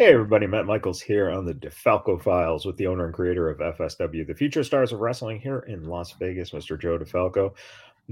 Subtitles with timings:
[0.00, 3.58] Hey everybody, Matt Michaels here on the DeFalco Files with the owner and creator of
[3.58, 6.80] FSW, the future stars of wrestling here in Las Vegas, Mr.
[6.80, 7.52] Joe DeFalco.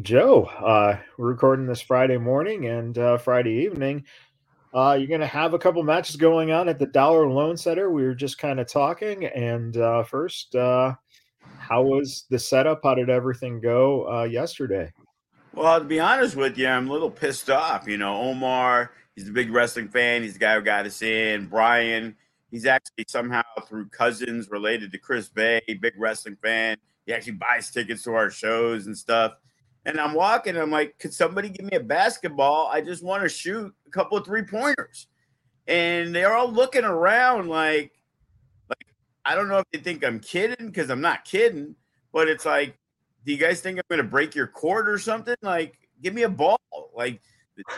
[0.03, 4.04] Joe, uh, we're recording this Friday morning and uh, Friday evening.
[4.74, 7.91] Uh, you're going to have a couple matches going on at the Dollar Loan Center.
[7.91, 9.25] We were just kind of talking.
[9.25, 10.93] And uh, first, uh,
[11.57, 12.80] how was the setup?
[12.84, 14.93] How did everything go uh, yesterday?
[15.55, 17.89] Well, to be honest with you, I'm a little pissed off.
[17.89, 20.23] You know, Omar He's a big wrestling fan.
[20.23, 21.46] He's the guy who got us in.
[21.46, 22.14] Brian,
[22.53, 26.76] he's actually somehow through cousins related to Chris Bey, big wrestling fan.
[27.04, 29.32] He actually buys tickets to our shows and stuff.
[29.86, 32.69] And I'm walking, I'm like, could somebody give me a basketball?
[32.73, 35.09] I just want to shoot a couple of three pointers.
[35.67, 37.91] And they're all looking around like,
[38.69, 38.87] like,
[39.25, 41.75] I don't know if they think I'm kidding because I'm not kidding,
[42.12, 42.78] but it's like,
[43.27, 45.34] do you guys think I'm going to break your court or something?
[45.42, 46.61] Like, give me a ball.
[46.95, 47.20] Like,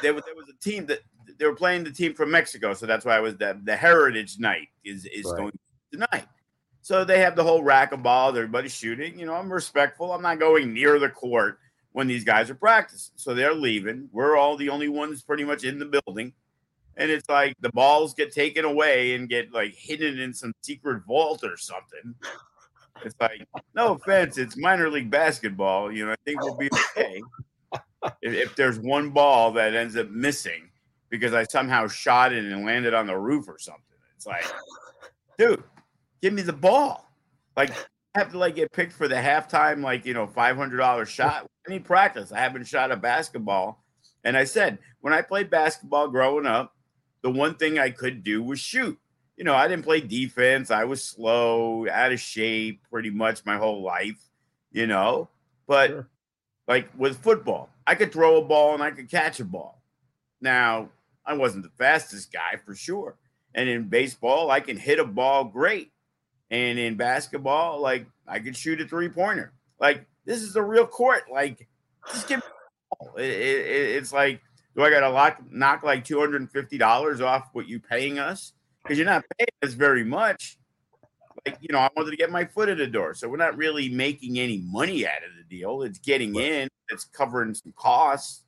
[0.03, 1.01] there, there was a team that
[1.41, 4.39] they were playing the team from Mexico, so that's why I was the the Heritage
[4.39, 5.39] Night is is right.
[5.39, 5.59] going
[5.91, 6.27] tonight.
[6.83, 9.19] So they have the whole rack of balls, everybody's shooting.
[9.19, 10.13] You know, I'm respectful.
[10.13, 11.59] I'm not going near the court
[11.93, 13.13] when these guys are practicing.
[13.17, 14.09] So they're leaving.
[14.13, 16.33] We're all the only ones pretty much in the building.
[16.97, 21.03] And it's like the balls get taken away and get like hidden in some secret
[21.07, 22.15] vault or something.
[23.05, 25.91] It's like, no offense, it's minor league basketball.
[25.91, 27.23] You know, I think we'll be okay.
[28.23, 30.70] if, if there's one ball that ends up missing,
[31.11, 33.83] because I somehow shot it and landed on the roof or something.
[34.17, 34.45] It's like,
[35.39, 35.63] dude,
[36.23, 37.11] give me the ball.
[37.57, 37.71] Like,
[38.15, 41.09] I have to like get picked for the halftime, like you know, five hundred dollars
[41.09, 41.47] shot.
[41.67, 42.33] I need practice.
[42.33, 43.85] I haven't shot a basketball,
[44.25, 46.75] and I said when I played basketball growing up,
[47.23, 48.99] the one thing I could do was shoot.
[49.37, 50.71] You know, I didn't play defense.
[50.71, 54.21] I was slow, out of shape, pretty much my whole life.
[54.73, 55.29] You know,
[55.69, 56.09] but sure.
[56.67, 59.81] like with football, I could throw a ball and I could catch a ball.
[60.41, 60.89] Now,
[61.25, 63.17] I wasn't the fastest guy for sure.
[63.55, 65.93] And in baseball, I can hit a ball great.
[66.51, 69.53] And in basketball, like I can shoot a three pointer.
[69.79, 71.25] Like this is a real court.
[71.31, 71.69] Like
[72.13, 72.43] just give
[73.17, 74.41] it, it, it's like,
[74.77, 77.79] do I got to lock, knock like two hundred and fifty dollars off what you
[77.79, 78.53] paying us?
[78.83, 80.59] Because you're not paying us very much.
[81.47, 83.57] Like you know, I wanted to get my foot in the door, so we're not
[83.57, 85.83] really making any money out of the deal.
[85.83, 86.69] It's getting in.
[86.89, 88.43] It's covering some costs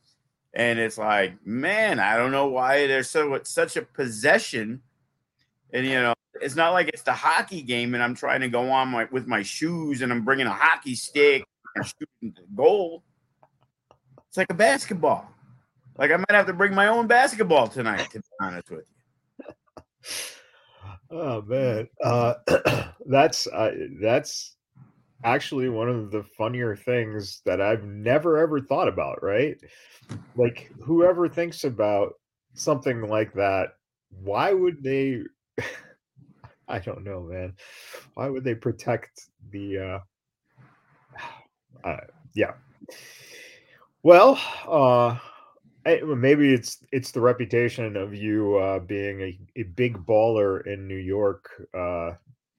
[0.55, 4.83] and it's like, man, I don't know why there's so such a possession.
[5.73, 8.71] And you know, it's not like it's the hockey game, and I'm trying to go
[8.71, 13.03] on my, with my shoes, and I'm bringing a hockey stick and shooting the goal.
[14.29, 15.29] It's like a basketball.
[15.97, 18.11] Like I might have to bring my own basketball tonight.
[18.11, 18.85] To be honest with
[19.39, 19.83] you.
[21.11, 22.35] Oh man, uh,
[23.07, 24.57] that's uh, that's
[25.25, 29.23] actually one of the funnier things that I've never ever thought about.
[29.23, 29.57] Right?
[30.37, 32.15] like whoever thinks about
[32.55, 33.75] something like that,
[34.11, 35.23] why would they?
[36.69, 37.55] I don't know, man.
[38.15, 40.01] Why would they protect the?
[41.17, 41.97] uh, uh
[42.35, 42.53] Yeah.
[44.05, 45.17] Well, uh,
[45.85, 50.97] maybe it's it's the reputation of you uh, being a, a big baller in New
[50.97, 52.13] York uh,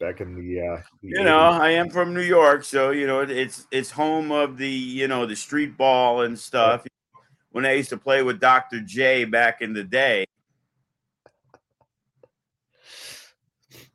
[0.03, 1.25] back in the, uh, the you 80s.
[1.25, 5.08] know i am from new york so you know it's it's home of the you
[5.08, 6.86] know the street ball and stuff
[7.53, 8.81] when I used to play with Dr.
[8.81, 10.25] J back in the day.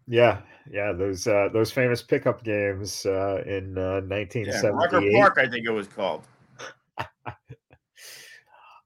[0.07, 5.13] Yeah, yeah, those uh, those famous pickup games uh, in uh, 1978.
[5.13, 6.23] Yeah, Park, I think it was called.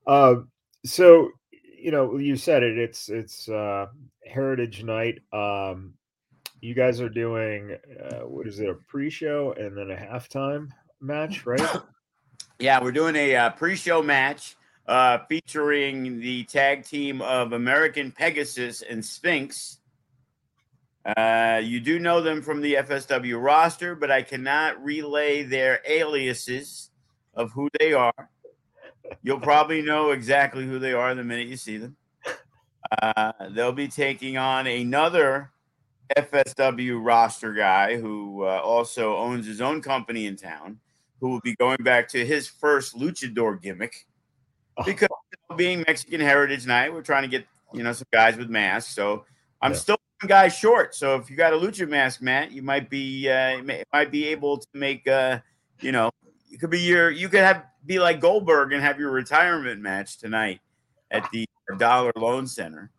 [0.05, 0.35] uh,
[0.85, 1.29] so
[1.79, 2.77] you know, you said it.
[2.77, 3.85] It's it's uh,
[4.25, 5.19] Heritage Night.
[5.31, 5.93] Um,
[6.63, 7.77] you guys are doing
[8.09, 8.69] uh, what is it?
[8.69, 10.69] A pre-show and then a halftime
[11.01, 11.61] match, right?
[12.59, 14.55] Yeah, we're doing a uh, pre-show match
[14.87, 19.79] uh, featuring the tag team of American Pegasus and Sphinx.
[21.03, 26.91] Uh, you do know them from the FSW roster, but I cannot relay their aliases
[27.33, 28.29] of who they are.
[29.23, 31.97] You'll probably know exactly who they are the minute you see them.
[33.01, 35.51] Uh, they'll be taking on another
[36.17, 40.79] FSW roster guy who uh, also owns his own company in town,
[41.19, 44.05] who will be going back to his first luchador gimmick
[44.85, 45.09] because
[45.49, 48.93] know, being Mexican Heritage Night, we're trying to get you know some guys with masks.
[48.93, 49.25] So
[49.61, 49.77] I'm yeah.
[49.77, 49.97] still
[50.27, 50.95] guys short.
[50.95, 53.61] So if you got a lucha mask, Matt, you might be uh,
[53.91, 55.39] might be able to make uh,
[55.81, 56.11] you know
[56.49, 60.17] you could be your you could have be like Goldberg and have your retirement match
[60.17, 60.61] tonight
[61.11, 61.45] at the
[61.77, 62.91] Dollar Loan Center.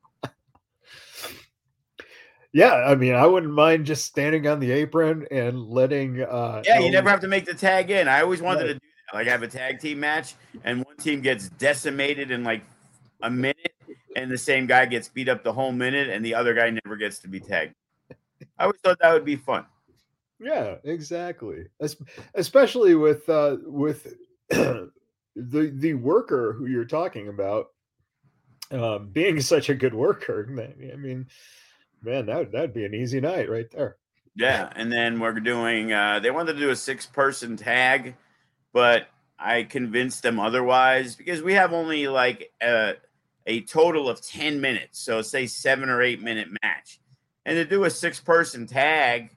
[2.55, 6.23] Yeah, I mean, I wouldn't mind just standing on the apron and letting.
[6.23, 8.09] uh Yeah, you never have to make the tag in.
[8.09, 8.67] I always wanted right.
[8.69, 8.81] to do
[9.13, 9.19] that.
[9.19, 12.63] like have a tag team match and one team gets decimated in like
[13.23, 13.75] a minute
[14.17, 16.97] and the same guy gets beat up the whole minute, and the other guy never
[16.97, 17.75] gets to be tagged.
[18.59, 19.67] I always thought that would be fun.
[20.41, 21.67] Yeah, exactly.
[22.35, 24.15] Especially with uh, with
[24.51, 24.91] the
[25.37, 27.69] the worker who you're talking about
[28.71, 30.47] um, being such a good worker.
[30.93, 31.27] I mean,
[32.05, 33.97] man, that that'd be an easy night right there.
[34.37, 35.93] Yeah, and then we're doing.
[35.93, 38.17] Uh, they wanted to do a six person tag,
[38.73, 39.09] but
[39.39, 42.95] I convinced them otherwise because we have only like a,
[43.47, 45.01] a total of ten minutes.
[45.01, 47.01] So say seven or eight minute match,
[47.47, 49.31] and to do a six person tag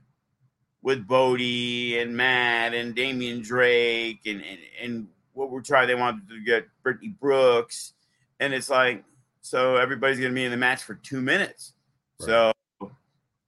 [0.82, 5.88] with Bodie and Matt and Damian Drake and, and and what we're trying.
[5.88, 7.94] They wanted to get Brittany Brooks,
[8.40, 9.04] and it's like
[9.42, 11.74] so everybody's going to be in the match for two minutes.
[12.22, 12.26] Right.
[12.28, 12.54] So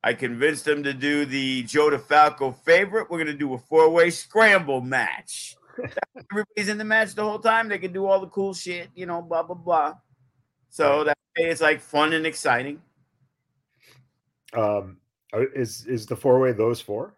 [0.04, 3.10] I convinced them to do the Joe DeFalco favorite.
[3.10, 5.56] We're going to do a four way scramble match.
[6.32, 7.70] Everybody's in the match the whole time.
[7.70, 9.96] They can do all the cool shit, you know, blah, blah, blah.
[10.70, 12.82] So that it's like fun and exciting.
[14.54, 14.98] Um,
[15.34, 17.14] is is the four way those four?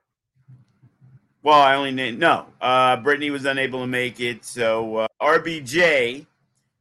[1.44, 2.46] Well, I only need no.
[2.60, 6.26] Uh, Brittany was unable to make it, so uh, RBJ.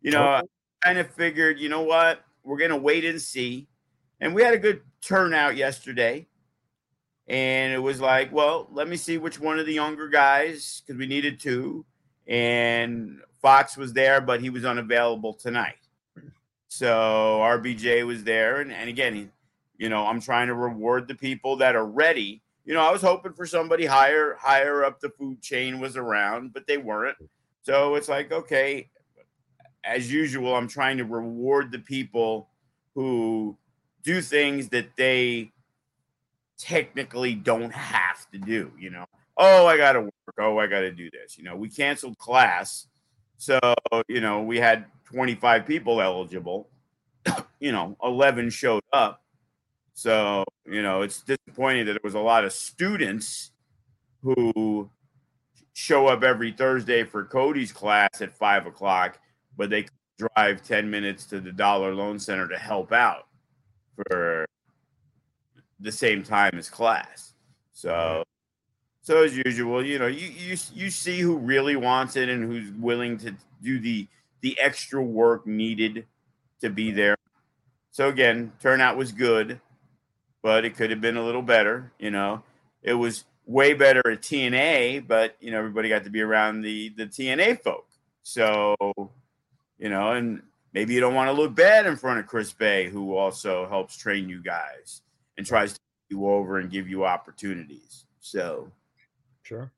[0.03, 0.47] You know, okay.
[0.83, 3.67] I kind of figured, you know what, we're gonna wait and see,
[4.21, 6.27] and we had a good turnout yesterday.
[7.27, 10.99] And it was like, well, let me see which one of the younger guys, because
[10.99, 11.85] we needed two.
[12.27, 15.77] And Fox was there, but he was unavailable tonight.
[16.69, 18.61] So RBJ was there.
[18.61, 19.29] And, and again, he,
[19.79, 22.43] you know, I'm trying to reward the people that are ready.
[22.65, 26.53] You know, I was hoping for somebody higher, higher up the food chain was around,
[26.53, 27.17] but they weren't.
[27.63, 28.91] So it's like, okay,
[29.85, 32.51] as usual, I'm trying to reward the people
[32.95, 33.57] who
[34.02, 35.52] do things that they
[36.58, 39.06] technically don't have to do, you know.
[39.37, 40.12] Oh, I got to work.
[40.38, 41.38] Oh, I got to do this.
[41.38, 42.87] You know, we canceled class.
[43.38, 43.58] So,
[44.06, 46.69] you know, we had 25 people eligible.
[47.61, 49.23] you know, 11 showed up.
[49.94, 53.50] So, you know, it's disappointing that there was a lot of students
[54.23, 54.91] who
[55.73, 59.19] show up every Thursday for Cody's class at five o'clock,
[59.56, 59.87] but they
[60.19, 63.26] drive 10 minutes to the Dollar Loan Center to help out
[64.08, 64.47] for
[65.79, 67.32] the same time as class.
[67.73, 68.25] So,
[69.02, 72.70] so as usual, you know, you you you see who really wants it and who's
[72.73, 74.06] willing to do the
[74.41, 76.06] the extra work needed
[76.61, 77.17] to be there.
[77.91, 79.61] So again, turnout was good,
[80.43, 81.93] but it could have been a little better.
[81.99, 82.43] You know,
[82.82, 86.91] it was way better at TNA, but you know everybody got to be around the
[86.91, 87.87] the TNA folk.
[88.23, 88.76] So,
[89.79, 90.43] you know, and
[90.73, 93.97] maybe you don't want to look bad in front of Chris Bey, who also helps
[93.97, 95.03] train you guys
[95.37, 98.07] and tries to you over and give you opportunities.
[98.21, 98.71] So,
[99.43, 99.73] sure,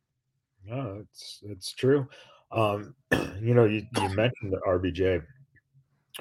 [0.65, 2.09] no, it's it's true.
[2.51, 2.95] Um,
[3.41, 5.23] you know, you, you mentioned the RBJ,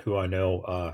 [0.04, 0.94] who I know uh,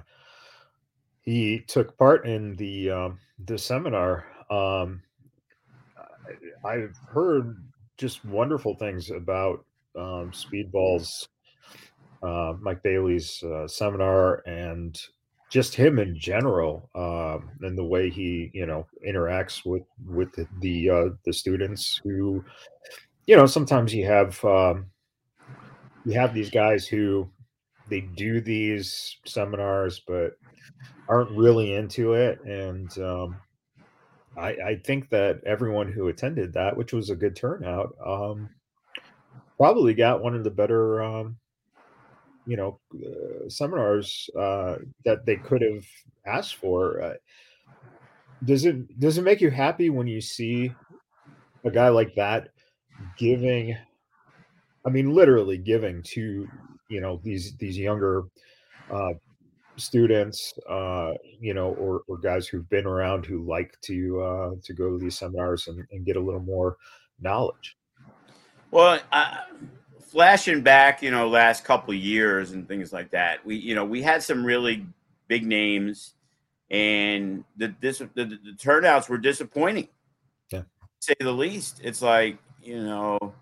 [1.21, 4.25] he took part in the um, the seminar.
[4.49, 5.01] Um,
[6.63, 7.63] I, I've heard
[7.97, 9.65] just wonderful things about
[9.95, 11.27] um, Speedball's
[12.23, 14.99] uh, Mike Bailey's uh, seminar and
[15.49, 20.47] just him in general um, and the way he you know interacts with with the
[20.59, 22.43] the, uh, the students who
[23.25, 24.87] you know sometimes you have um,
[26.05, 27.29] you have these guys who
[27.89, 30.33] they do these seminars but
[31.07, 33.37] aren't really into it and um,
[34.37, 38.49] I, I think that everyone who attended that which was a good turnout um,
[39.57, 41.37] probably got one of the better um,
[42.47, 45.85] you know uh, seminars uh, that they could have
[46.25, 47.01] asked for.
[47.01, 47.13] Uh,
[48.43, 50.71] does it does it make you happy when you see
[51.65, 52.49] a guy like that
[53.17, 53.75] giving?
[54.85, 56.47] I mean, literally giving to
[56.89, 58.23] you know these these younger
[58.91, 59.13] uh,
[59.75, 64.73] students, uh, you know, or, or guys who've been around who like to uh, to
[64.73, 66.77] go to these seminars and, and get a little more
[67.19, 67.75] knowledge.
[68.71, 69.43] Well, I,
[70.17, 74.01] flashing back, you know, last couple years and things like that, we, you know, we
[74.01, 74.83] had some really
[75.27, 76.15] big names,
[76.71, 79.87] and the this the, the turnouts were disappointing.
[80.51, 80.63] Yeah,
[80.97, 81.81] say the least.
[81.83, 83.35] It's like you know,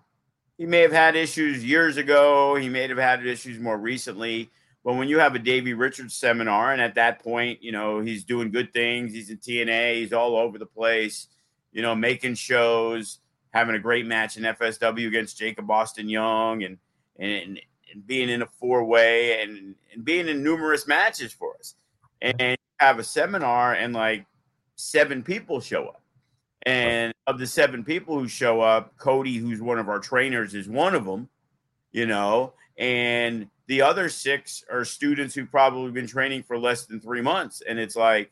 [0.58, 2.56] he may have had issues years ago.
[2.56, 4.50] He may have had issues more recently.
[4.84, 8.22] But when you have a Davey Richards seminar, and at that point, you know, he's
[8.22, 9.14] doing good things.
[9.14, 9.94] He's in TNA.
[9.94, 11.28] He's all over the place.
[11.72, 13.20] You know, making shows
[13.56, 16.78] having a great match in FSW against Jacob Austin Young and
[17.18, 17.58] and,
[17.92, 21.74] and being in a four way and, and being in numerous matches for us.
[22.20, 24.26] And have a seminar and like
[24.74, 26.02] seven people show up.
[26.62, 30.68] And of the seven people who show up, Cody, who's one of our trainers, is
[30.68, 31.28] one of them,
[31.92, 37.00] you know, and the other six are students who've probably been training for less than
[37.00, 37.62] three months.
[37.66, 38.30] And it's like,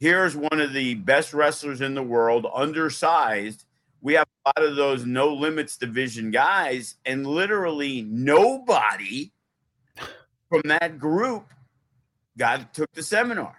[0.00, 3.64] here's one of the best wrestlers in the world, undersized.
[4.04, 9.32] We have a lot of those no limits division guys, and literally nobody
[10.50, 11.46] from that group
[12.36, 13.56] got took the seminar.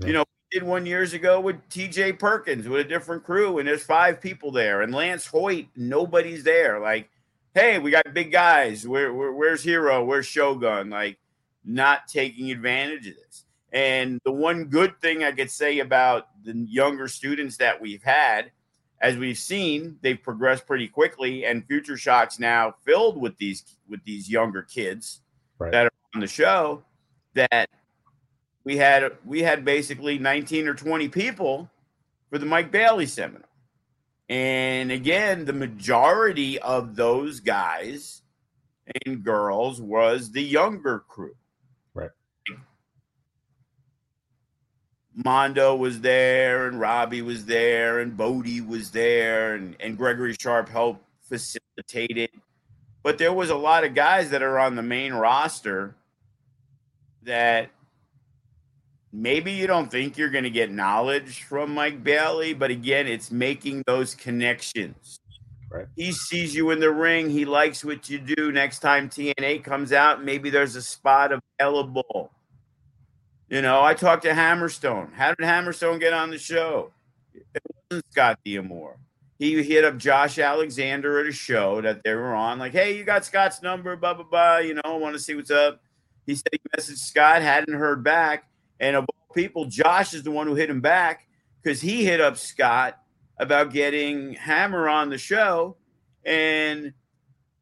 [0.00, 0.06] Yeah.
[0.08, 3.68] You know, we did one years ago with TJ Perkins with a different crew, and
[3.68, 6.80] there's five people there, and Lance Hoyt, nobody's there.
[6.80, 7.08] Like,
[7.54, 8.88] hey, we got big guys.
[8.88, 10.04] Where, where where's Hero?
[10.04, 10.90] Where's Shogun?
[10.90, 11.16] Like,
[11.64, 13.44] not taking advantage of this.
[13.70, 18.50] And the one good thing I could say about the younger students that we've had,
[19.00, 24.02] as we've seen, they've progressed pretty quickly, and Future Shock's now filled with these with
[24.04, 25.20] these younger kids
[25.58, 25.72] right.
[25.72, 26.82] that are on the show.
[27.34, 27.68] That
[28.64, 31.70] we had we had basically 19 or 20 people
[32.30, 33.48] for the Mike Bailey seminar.
[34.28, 38.22] And again, the majority of those guys
[39.04, 41.34] and girls was the younger crew.
[45.24, 50.68] Mondo was there and Robbie was there and Bodie was there and, and Gregory Sharp
[50.68, 52.30] helped facilitate it.
[53.02, 55.94] But there was a lot of guys that are on the main roster
[57.22, 57.70] that
[59.10, 63.30] maybe you don't think you're going to get knowledge from Mike Bailey, but again, it's
[63.30, 65.18] making those connections.
[65.70, 65.86] Right.
[65.96, 67.30] He sees you in the ring.
[67.30, 68.52] He likes what you do.
[68.52, 72.30] Next time TNA comes out, maybe there's a spot available.
[73.48, 75.12] You know, I talked to Hammerstone.
[75.12, 76.90] How did Hammerstone get on the show?
[77.32, 78.98] It wasn't Scott D'Amore.
[79.38, 83.04] He hit up Josh Alexander at a show that they were on, like, hey, you
[83.04, 84.58] got Scott's number, blah, blah, blah.
[84.58, 85.80] You know, I want to see what's up.
[86.26, 88.48] He said he messaged Scott, hadn't heard back.
[88.80, 91.28] And of all people, Josh is the one who hit him back
[91.62, 92.98] because he hit up Scott
[93.38, 95.76] about getting Hammer on the show.
[96.24, 96.94] And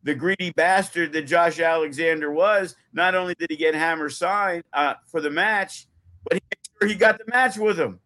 [0.04, 4.94] the greedy bastard that Josh Alexander was, not only did he get Hammer signed uh,
[5.06, 5.87] for the match,
[6.28, 6.40] but he
[6.78, 7.99] sure he got the match with him.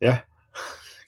[0.00, 0.20] Yeah.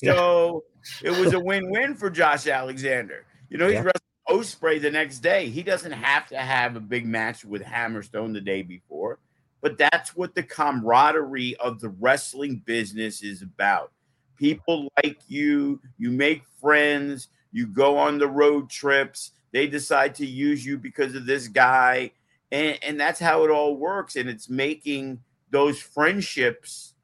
[0.00, 0.14] yeah.
[0.14, 0.64] So
[1.02, 3.26] it was a win-win for Josh Alexander.
[3.50, 3.90] You know, he's yeah.
[4.28, 5.49] wrestling Ospreay the next day.
[5.49, 9.18] He doesn't have to have a big match with Hammerstone the day before,
[9.60, 13.90] but that's what the camaraderie of the wrestling business is about.
[14.37, 20.26] People like you, you make friends, you go on the road trips they decide to
[20.26, 22.12] use you because of this guy.
[22.52, 24.16] And, and that's how it all works.
[24.16, 26.95] And it's making those friendships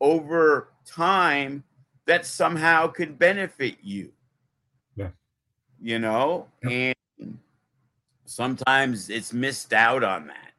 [0.00, 1.64] over time
[2.06, 4.12] that somehow could benefit you.
[4.96, 5.10] Yeah.
[5.80, 6.94] You know, yeah.
[7.20, 7.38] and
[8.24, 10.52] sometimes it's missed out on that.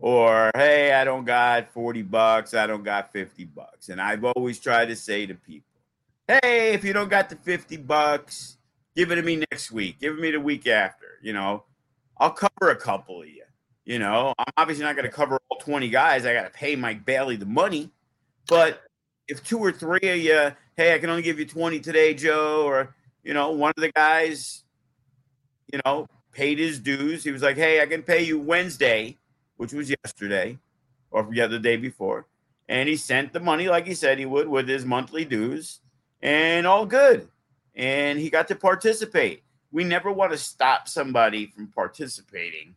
[0.00, 3.88] Or, hey, I don't got 40 bucks, I don't got 50 bucks.
[3.88, 5.80] And I've always tried to say to people,
[6.28, 8.58] hey, if you don't got the 50 bucks,
[8.96, 10.00] Give it to me next week.
[10.00, 11.18] Give it me the week after.
[11.22, 11.64] You know,
[12.18, 13.42] I'll cover a couple of you.
[13.84, 16.24] You know, I'm obviously not going to cover all 20 guys.
[16.24, 17.90] I got to pay Mike Bailey the money.
[18.48, 18.82] But
[19.28, 22.64] if two or three of you, hey, I can only give you 20 today, Joe,
[22.64, 24.64] or, you know, one of the guys,
[25.72, 27.24] you know, paid his dues.
[27.24, 29.18] He was like, hey, I can pay you Wednesday,
[29.56, 30.58] which was yesterday
[31.10, 32.26] or the other day before.
[32.68, 35.80] And he sent the money like he said he would with his monthly dues
[36.22, 37.28] and all good
[37.74, 39.42] and he got to participate.
[39.72, 42.74] We never want to stop somebody from participating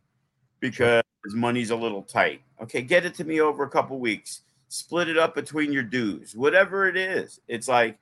[0.59, 2.41] because money's a little tight.
[2.61, 4.41] Okay, get it to me over a couple weeks.
[4.69, 7.39] Split it up between your dues, whatever it is.
[7.47, 7.97] It's like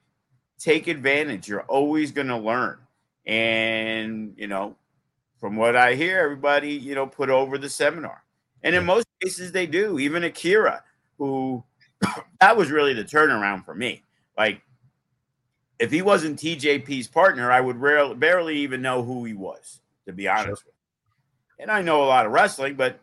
[0.57, 1.47] take advantage.
[1.47, 2.77] You're always going to learn.
[3.25, 4.75] And, you know,
[5.39, 8.23] from what I hear, everybody, you know, put over the seminar.
[8.63, 9.99] And in most cases, they do.
[9.99, 10.83] Even Akira,
[11.17, 11.63] who
[12.39, 14.03] that was really the turnaround for me.
[14.37, 14.61] Like,
[15.79, 20.13] if he wasn't TJP's partner, I would rarely, barely even know who he was, to
[20.13, 20.53] be honest sure.
[20.53, 21.63] with you.
[21.63, 22.99] And I know a lot of wrestling, but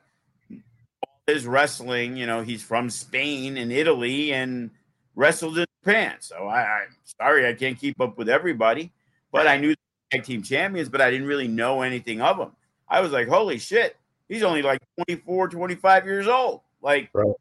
[1.26, 4.70] his wrestling, you know, he's from Spain and Italy and
[5.14, 6.16] wrestled in Japan.
[6.20, 8.92] So I, I'm sorry I can't keep up with everybody,
[9.30, 9.76] but I knew the
[10.10, 12.52] tag team champions, but I didn't really know anything of them.
[12.88, 13.96] I was like, holy shit,
[14.28, 16.60] he's only like 24, 25 years old.
[16.82, 17.32] Like, right.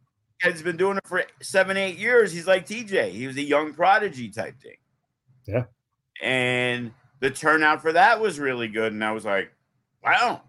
[0.44, 2.32] he's been doing it for seven, eight years.
[2.32, 3.12] He's like TJ.
[3.12, 4.78] He was a young prodigy type thing.
[5.48, 5.66] Yeah.
[6.22, 8.94] And the turnout for that was really good.
[8.94, 9.52] And I was like,
[10.04, 10.42] wow,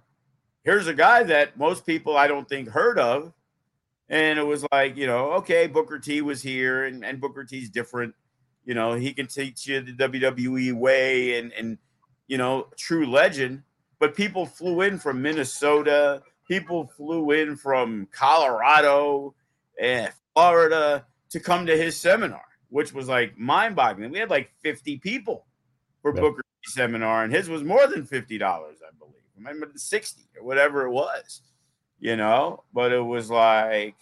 [0.65, 3.33] here's a guy that most people I don't think heard of.
[4.09, 7.71] And it was like, you know, okay, Booker T was here and, and Booker T's
[7.71, 8.15] different.
[8.65, 11.79] You know, he can teach you the WWE way and, and,
[12.27, 13.63] you know, true legend.
[13.99, 19.35] But people flew in from Minnesota, people flew in from Colorado
[19.81, 22.43] and Florida to come to his seminar
[22.73, 24.11] which was like mind boggling.
[24.11, 25.45] We had like 50 people
[26.01, 26.23] for yep.
[26.23, 28.57] Booker seminar, and his was more than $50, I
[28.99, 29.15] believe.
[29.37, 31.43] I remember 60 or whatever it was.
[32.03, 33.95] you know, but it was like,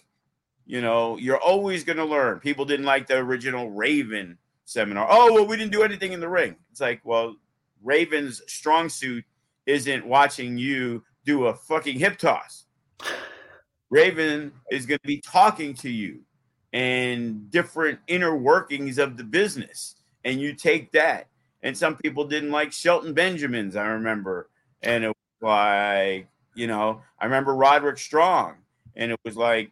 [0.65, 2.39] you know, you're always going to learn.
[2.39, 5.07] People didn't like the original Raven seminar.
[5.09, 6.55] Oh, well, we didn't do anything in the ring.
[6.71, 7.35] It's like, well,
[7.83, 9.23] Raven's strong suit
[9.67, 12.65] isn't watching you do a fucking hip toss.
[13.91, 16.21] Raven is going to be talking to you
[16.73, 19.95] and different inner workings of the business.
[20.23, 21.27] And you take that.
[21.63, 24.49] And some people didn't like Shelton Benjamins, I remember.
[24.81, 28.55] And it was like, you know, I remember Roderick Strong,
[28.95, 29.71] and it was like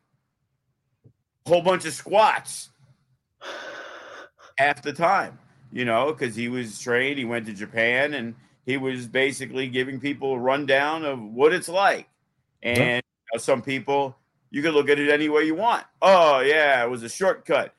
[1.46, 2.70] a whole bunch of squats
[4.58, 5.40] half the time,
[5.72, 10.00] you know, because he was trained, he went to Japan, and he was basically giving
[10.00, 12.08] people a rundown of what it's like.
[12.62, 14.16] And you know, some people,
[14.52, 15.86] you can look at it any way you want.
[16.02, 17.74] Oh, yeah, it was a shortcut.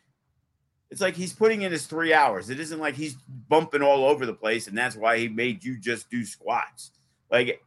[0.91, 2.50] It's like he's putting in his three hours.
[2.50, 3.15] It isn't like he's
[3.49, 6.91] bumping all over the place, and that's why he made you just do squats.
[7.31, 7.62] Like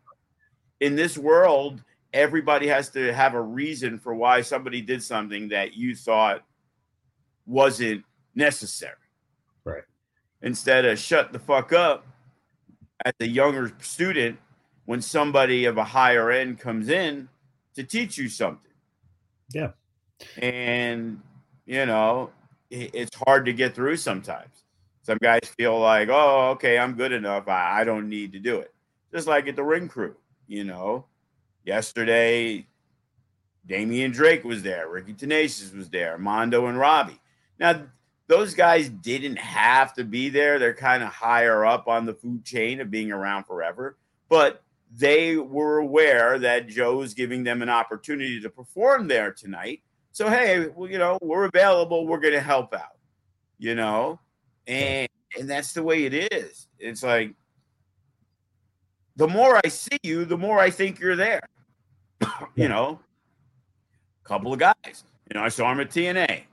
[0.81, 1.81] in this world,
[2.13, 6.43] everybody has to have a reason for why somebody did something that you thought
[7.45, 8.03] wasn't
[8.35, 8.95] necessary.
[9.63, 9.83] Right.
[10.41, 12.05] Instead of shut the fuck up
[13.05, 14.37] as a younger student
[14.85, 17.29] when somebody of a higher end comes in
[17.75, 18.72] to teach you something.
[19.53, 19.71] Yeah.
[20.37, 21.21] And,
[21.65, 22.31] you know,
[22.69, 24.65] it's hard to get through sometimes.
[25.03, 27.47] Some guys feel like, oh, okay, I'm good enough.
[27.47, 28.73] I, I don't need to do it.
[29.13, 30.15] Just like at the ring crew,
[30.47, 31.05] you know.
[31.65, 32.65] Yesterday,
[33.65, 37.19] Damian Drake was there, Ricky Tenacious was there, Mondo and Robbie.
[37.59, 37.83] Now,
[38.27, 40.57] those guys didn't have to be there.
[40.57, 44.62] They're kind of higher up on the food chain of being around forever, but
[44.95, 49.81] they were aware that Joe's giving them an opportunity to perform there tonight.
[50.11, 52.05] So hey, well, you know, we're available.
[52.05, 52.97] We're going to help out.
[53.57, 54.19] You know,
[54.67, 55.07] and
[55.39, 56.67] and that's the way it is.
[56.79, 57.33] It's like
[59.15, 61.41] the more I see you, the more I think you're there.
[62.55, 62.99] you know,
[64.23, 65.03] a couple of guys.
[65.29, 66.43] You know, I saw him at TNA.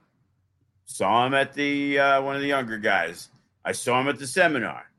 [0.85, 3.29] Saw him at the uh, one of the younger guys.
[3.65, 4.91] I saw him at the seminar.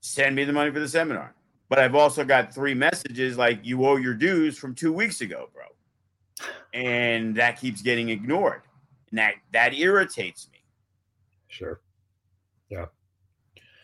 [0.00, 1.34] Send me the money for the seminar.
[1.70, 5.48] But I've also got three messages like you owe your dues from two weeks ago,
[5.54, 5.64] bro.
[6.74, 8.62] And that keeps getting ignored.
[9.10, 10.58] And that that irritates me.
[11.46, 11.80] Sure.
[12.68, 12.86] Yeah.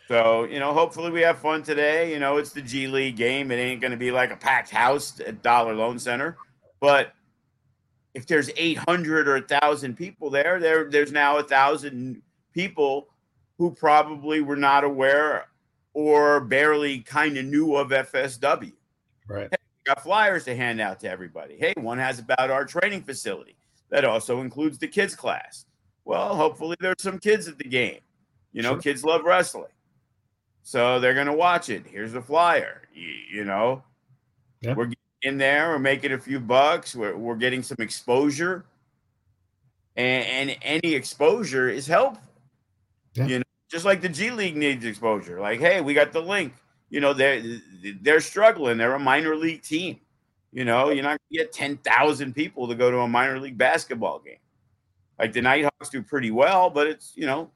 [0.08, 2.12] So, you know, hopefully we have fun today.
[2.12, 3.50] You know, it's the G League game.
[3.52, 6.36] It ain't going to be like a packed house at Dollar Loan Center.
[6.80, 7.12] But
[8.14, 12.20] if there's 800 or 1,000 people there, there there's now a 1,000
[12.52, 13.08] people
[13.58, 15.46] who probably were not aware
[15.96, 18.70] or barely kind of knew of FSW.
[19.26, 19.48] Right.
[19.50, 19.56] Hey,
[19.86, 21.56] got flyers to hand out to everybody.
[21.56, 23.56] Hey, one has about our training facility.
[23.88, 25.64] That also includes the kids class.
[26.04, 28.00] Well, hopefully there's some kids at the game.
[28.52, 28.82] You know, sure.
[28.82, 29.72] kids love wrestling.
[30.62, 31.86] So they're going to watch it.
[31.86, 32.82] Here's the flyer.
[32.92, 33.82] You, you know,
[34.60, 34.74] yeah.
[34.74, 35.70] we're in there.
[35.70, 36.94] We're making a few bucks.
[36.94, 38.66] We're, we're getting some exposure.
[39.96, 42.22] And, and any exposure is helpful.
[43.14, 43.26] Yeah.
[43.28, 45.40] You know, just like the G League needs exposure.
[45.40, 46.54] Like, hey, we got the link.
[46.90, 47.42] You know, they're
[48.00, 48.78] they're struggling.
[48.78, 50.00] They're a minor league team.
[50.52, 53.58] You know, you're not gonna get ten thousand people to go to a minor league
[53.58, 54.38] basketball game.
[55.18, 57.50] Like the Nighthawks do pretty well, but it's you know,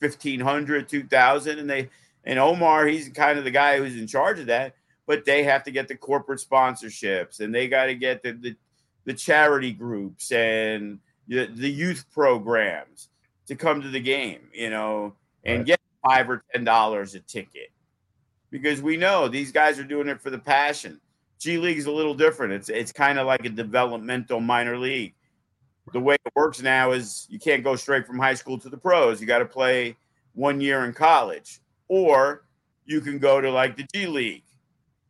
[0.00, 1.90] 1500, 2000, and they
[2.24, 4.74] and Omar, he's kind of the guy who's in charge of that.
[5.06, 8.56] But they have to get the corporate sponsorships, and they got to get the, the,
[9.04, 13.10] the charity groups and the, the youth programs
[13.46, 15.66] to come to the game, you know, and right.
[15.66, 17.70] get five or ten dollars a ticket,
[18.50, 21.00] because we know these guys are doing it for the passion.
[21.38, 22.52] G League is a little different.
[22.52, 25.14] It's it's kind of like a developmental minor league.
[25.92, 28.76] The way it works now is you can't go straight from high school to the
[28.76, 29.20] pros.
[29.20, 29.96] You got to play
[30.32, 32.44] one year in college or
[32.86, 34.44] you can go to like the G League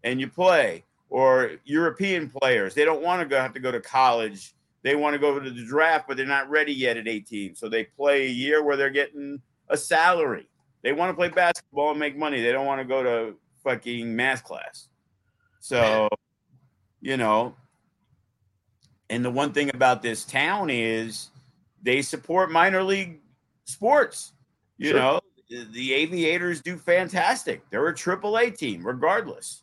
[0.03, 2.75] and you play, or European players.
[2.75, 4.55] They don't want to go have to go to college.
[4.83, 7.55] They want to go to the draft, but they're not ready yet at 18.
[7.55, 10.47] So they play a year where they're getting a salary.
[10.83, 12.43] They want to play basketball and make money.
[12.43, 14.89] They don't want to go to fucking math class.
[15.61, 16.09] So,
[17.01, 17.57] you know,
[19.09, 21.31] and the one thing about this town is
[21.83, 23.21] they support minor league
[23.65, 24.33] sports.
[24.77, 24.99] You sure.
[24.99, 27.69] know, the Aviators do fantastic.
[27.71, 29.63] They're a triple A team, regardless.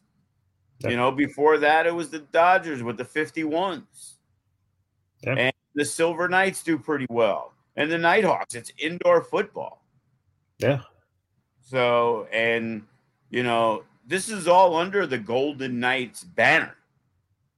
[0.80, 0.92] Yep.
[0.92, 4.14] You know, before that, it was the Dodgers with the 51s.
[5.24, 5.38] Yep.
[5.38, 7.54] And the Silver Knights do pretty well.
[7.76, 9.81] And the Nighthawks, it's indoor football.
[10.62, 10.82] Yeah.
[11.62, 12.84] So, and,
[13.30, 16.76] you know, this is all under the Golden Knights banner.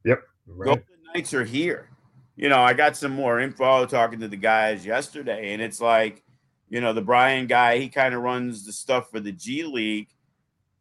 [0.06, 0.24] Yep.
[0.48, 0.66] Right.
[0.66, 1.90] Golden Knights are here.
[2.36, 6.24] You know, I got some more info talking to the guys yesterday, and it's like,
[6.70, 10.10] you know, the Brian guy, he kind of runs the stuff for the G League,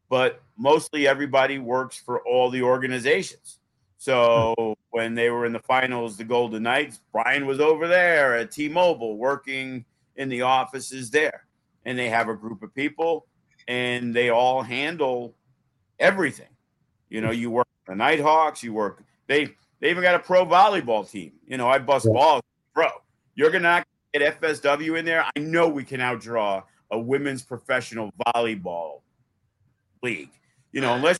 [0.08, 3.58] but mostly everybody works for all the organizations.
[3.98, 8.50] So when they were in the finals, the Golden Knights, Brian was over there at
[8.50, 9.84] T-Mobile working
[10.16, 11.44] in the offices there,
[11.84, 13.26] and they have a group of people,
[13.68, 15.34] and they all handle
[15.98, 16.48] everything.
[17.08, 19.02] You know, you work the Nighthawks, you work.
[19.26, 21.32] They they even got a pro volleyball team.
[21.46, 22.12] You know, I bust yeah.
[22.12, 22.42] balls,
[22.74, 22.88] bro.
[23.34, 25.24] You're gonna not get FSW in there.
[25.24, 29.00] I know we can outdraw a women's professional volleyball
[30.02, 30.30] league.
[30.72, 31.18] You know, unless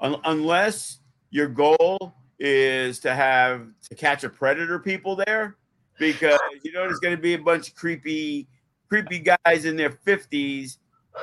[0.00, 5.56] un- unless your goal is to have to catch a predator people there,
[5.98, 8.46] because you know there's going to be a bunch of creepy
[8.88, 10.78] creepy guys in their 50s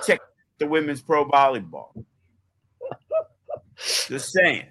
[0.06, 0.20] check
[0.60, 2.06] the women's pro volleyball.
[3.78, 4.66] Just saying.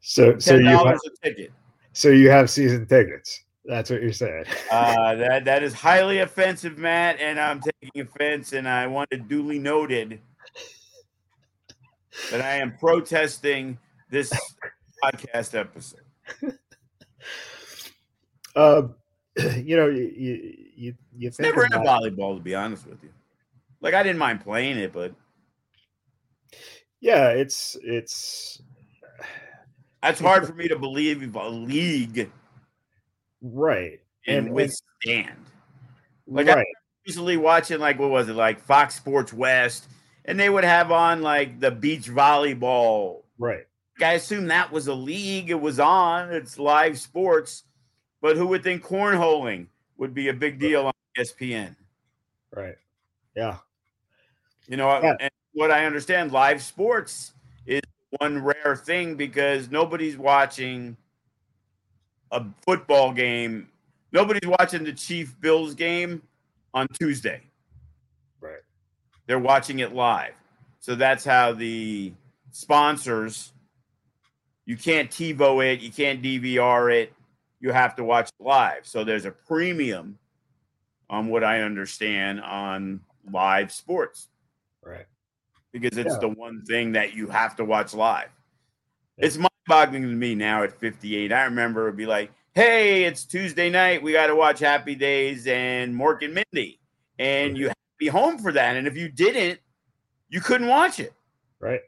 [0.00, 1.52] So so you have, a ticket.
[1.92, 3.44] So you have season tickets.
[3.64, 4.44] That's what you're saying.
[4.72, 9.28] uh, that that is highly offensive, Matt, and I'm taking offense, and I want it
[9.28, 10.20] duly noted
[12.30, 13.78] that I am protesting
[14.10, 14.32] this
[15.02, 16.00] podcast episode.
[18.56, 18.82] Uh,
[19.56, 23.10] you know, you you you, it's never in a volleyball, to be honest with you.
[23.80, 25.12] Like I didn't mind playing it, but
[27.00, 28.60] yeah, it's it's
[30.02, 32.30] that's hard for me to believe a league
[33.42, 35.46] right and, and withstand.
[36.26, 36.58] Like right.
[36.58, 36.64] I
[37.04, 39.86] usually watching like what was it like Fox Sports West,
[40.24, 43.22] and they would have on like the beach volleyball.
[43.38, 43.66] Right.
[44.02, 45.50] I assume that was a league.
[45.50, 46.32] It was on.
[46.32, 47.64] It's live sports,
[48.20, 51.76] but who would think cornholing would be a big deal on ESPN?
[52.54, 52.76] Right.
[53.34, 53.58] Yeah.
[54.66, 55.16] You know, yeah.
[55.20, 57.32] and what I understand, live sports
[57.66, 57.80] is
[58.18, 60.96] one rare thing because nobody's watching
[62.30, 63.68] a football game.
[64.12, 66.22] Nobody's watching the Chief Bills game
[66.74, 67.42] on Tuesday.
[68.40, 68.60] Right.
[69.26, 70.34] They're watching it live.
[70.80, 72.12] So that's how the
[72.52, 73.52] sponsors
[74.66, 77.12] you can't TiVo it, you can't DVR it,
[77.60, 78.86] you have to watch live.
[78.86, 80.18] So there's a premium
[81.08, 84.28] on what I understand on live sports.
[84.82, 85.06] Right
[85.72, 86.20] because it's yeah.
[86.20, 88.28] the one thing that you have to watch live.
[89.16, 89.26] Yeah.
[89.26, 91.32] It's mind boggling to me now at 58.
[91.32, 94.02] I remember it'd be like, hey, it's Tuesday night.
[94.02, 96.80] We got to watch Happy Days and Mork and Mindy.
[97.18, 98.76] And you have to be home for that.
[98.76, 99.60] And if you didn't,
[100.28, 101.12] you couldn't watch it.
[101.60, 101.80] Right.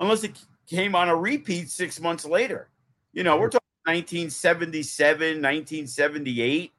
[0.00, 2.68] Unless it came on a repeat six months later.
[3.12, 6.72] You know, we're talking 1977, 1978.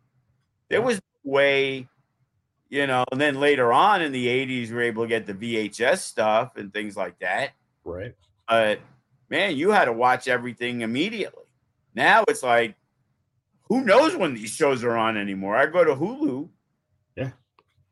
[0.69, 1.87] There was no way
[2.69, 5.33] you know, and then later on in the 80s, we were able to get the
[5.33, 7.51] VHS stuff and things like that.
[7.83, 8.13] Right.
[8.47, 8.79] But
[9.29, 11.45] man, you had to watch everything immediately.
[11.95, 12.75] Now it's like,
[13.63, 15.55] who knows when these shows are on anymore?
[15.55, 16.47] I go to Hulu.
[17.15, 17.31] Yeah.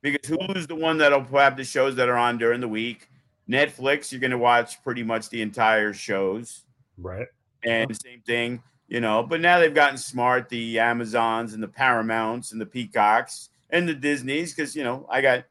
[0.02, 3.10] Because Hulu's the one that'll have the shows that are on during the week.
[3.50, 6.64] Netflix, you're going to watch pretty much the entire shows.
[6.98, 7.28] Right.
[7.64, 11.68] And the same thing, you know, but now they've gotten smart, the Amazons and the
[11.68, 15.46] Paramounts and the Peacocks and the Disney's because you know I got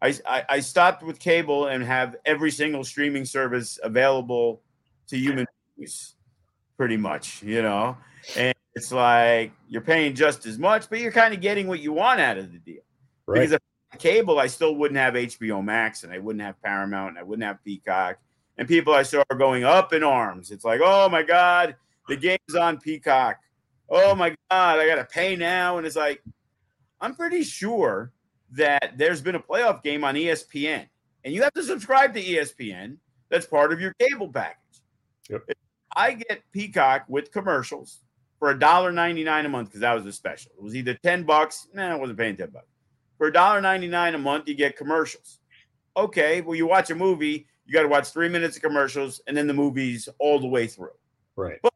[0.00, 4.62] I, I, I stopped with cable and have every single streaming service available
[5.08, 6.16] to human beings,
[6.76, 7.42] pretty much.
[7.42, 7.96] You know,
[8.36, 11.92] and it's like you're paying just as much, but you're kind of getting what you
[11.92, 12.82] want out of the deal.
[13.26, 13.40] Right.
[13.40, 13.60] Because if
[13.98, 17.44] cable, I still wouldn't have HBO Max, and I wouldn't have Paramount, and I wouldn't
[17.46, 18.18] have Peacock.
[18.58, 20.50] And people I saw are going up in arms.
[20.50, 21.76] It's like, oh my god,
[22.08, 23.38] the game's on Peacock.
[23.88, 26.22] Oh my god, I got to pay now, and it's like
[27.00, 28.12] I'm pretty sure
[28.52, 30.86] that there's been a playoff game on ESPN,
[31.24, 32.96] and you have to subscribe to ESPN.
[33.28, 34.82] That's part of your cable package.
[35.30, 35.42] Yep.
[35.96, 38.00] I get Peacock with commercials
[38.38, 40.52] for $1.99 a month because that was a special.
[40.56, 41.68] It was either 10 bucks.
[41.72, 42.66] Nah, I wasn't paying 10 bucks.
[43.16, 45.38] For $1.99 a month, you get commercials.
[45.96, 49.36] Okay, well, you watch a movie, you got to watch three minutes of commercials, and
[49.36, 50.90] then the movie's all the way through.
[51.36, 51.58] Right.
[51.62, 51.72] But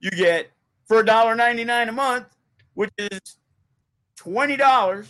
[0.00, 0.50] you get
[0.86, 2.26] for $1.99 a month,
[2.74, 3.20] which is
[4.18, 5.08] $20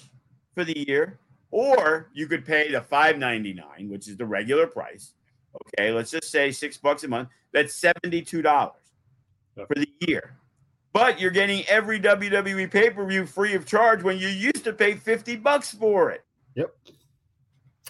[0.54, 1.18] for the year,
[1.50, 5.12] or you could pay the $5.99, which is the regular price.
[5.54, 7.28] Okay, let's just say six bucks a month.
[7.52, 8.42] That's $72
[9.54, 10.36] for the year.
[10.92, 14.72] But you're getting every WWE pay per view free of charge when you used to
[14.72, 16.24] pay 50 bucks for it.
[16.54, 16.74] Yep.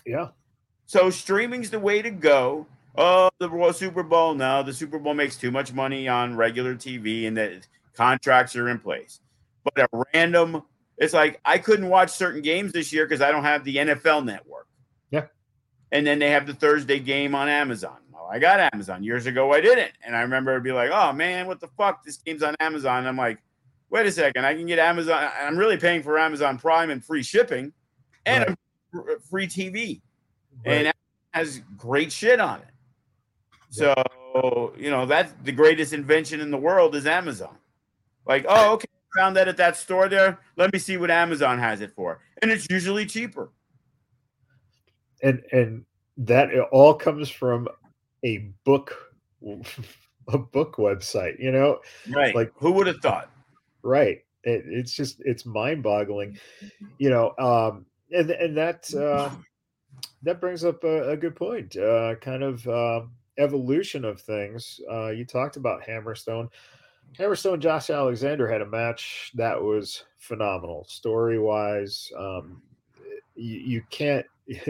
[0.04, 0.28] Yeah.
[0.86, 2.66] So streaming's the way to go.
[3.00, 4.34] Oh, the Super Bowl.
[4.34, 7.62] No, the Super Bowl makes too much money on regular TV and the
[7.94, 9.20] contracts are in place.
[9.62, 10.62] But a random
[10.96, 14.24] it's like I couldn't watch certain games this year because I don't have the NFL
[14.24, 14.66] network.
[15.10, 15.26] Yeah.
[15.92, 17.98] And then they have the Thursday game on Amazon.
[18.12, 19.04] Well, I got Amazon.
[19.04, 19.92] Years ago I didn't.
[20.04, 22.04] And I remember it'd be like, oh man, what the fuck?
[22.04, 22.98] This game's on Amazon.
[22.98, 23.38] And I'm like,
[23.90, 25.30] wait a second, I can get Amazon.
[25.40, 27.72] I'm really paying for Amazon Prime and free shipping
[28.26, 28.56] and
[28.92, 29.22] right.
[29.30, 30.00] free TV.
[30.66, 30.86] Right.
[30.86, 30.94] And
[31.30, 32.68] has great shit on it.
[33.72, 33.94] Yeah.
[34.34, 37.56] So you know, that's the greatest invention in the world is Amazon.
[38.26, 40.38] Like, oh, okay, found that at that store there.
[40.56, 42.20] Let me see what Amazon has it for.
[42.42, 43.50] And it's usually cheaper.
[45.22, 45.84] And and
[46.18, 47.68] that it all comes from
[48.24, 48.94] a book
[50.28, 51.80] a book website, you know?
[52.08, 52.34] Right.
[52.34, 53.30] Like who would have thought?
[53.82, 54.24] Right.
[54.44, 56.38] It, it's just it's mind-boggling.
[56.98, 59.30] You know, um and and that uh
[60.22, 61.76] that brings up a, a good point.
[61.76, 63.02] Uh kind of uh,
[63.38, 64.80] evolution of things.
[64.90, 66.48] Uh you talked about Hammerstone.
[67.18, 72.10] Hammerstone Josh Alexander had a match that was phenomenal story wise.
[72.18, 72.62] Um,
[73.34, 74.26] you, you can't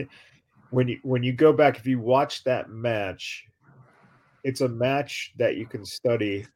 [0.70, 3.46] when you when you go back if you watch that match,
[4.44, 6.46] it's a match that you can study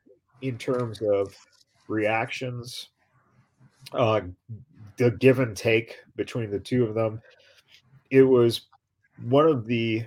[0.42, 1.34] in terms of
[1.88, 2.90] reactions,
[3.92, 4.20] uh,
[4.96, 7.20] the give and take between the two of them.
[8.10, 8.62] It was
[9.24, 10.04] one of the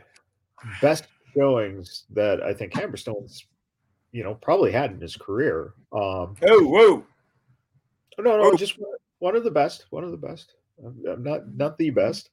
[0.81, 3.45] best showings that I think Hammerstone's
[4.15, 5.73] you know, probably had in his career.
[5.91, 7.03] Um, oh, whoa.
[8.17, 8.79] No, no, just
[9.19, 9.87] one of the best.
[9.89, 10.53] One of the best.
[10.81, 12.29] I'm Not not the best,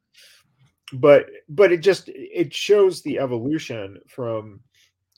[0.92, 4.60] but but it just it shows the evolution from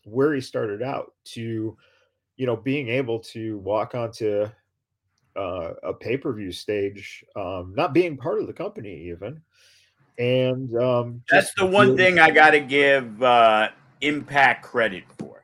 [0.04, 1.76] where he started out to,
[2.36, 4.46] you know, being able to walk onto
[5.36, 9.42] uh, a pay per view stage, um, not being part of the company even,
[10.18, 13.68] and um, that's the one thing I got to give uh,
[14.00, 15.34] Impact credit for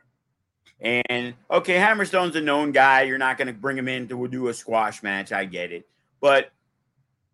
[0.80, 3.02] and okay, Hammerstone's a known guy.
[3.02, 5.30] You're not going to bring him in to do a squash match.
[5.30, 5.86] I get it,
[6.20, 6.50] but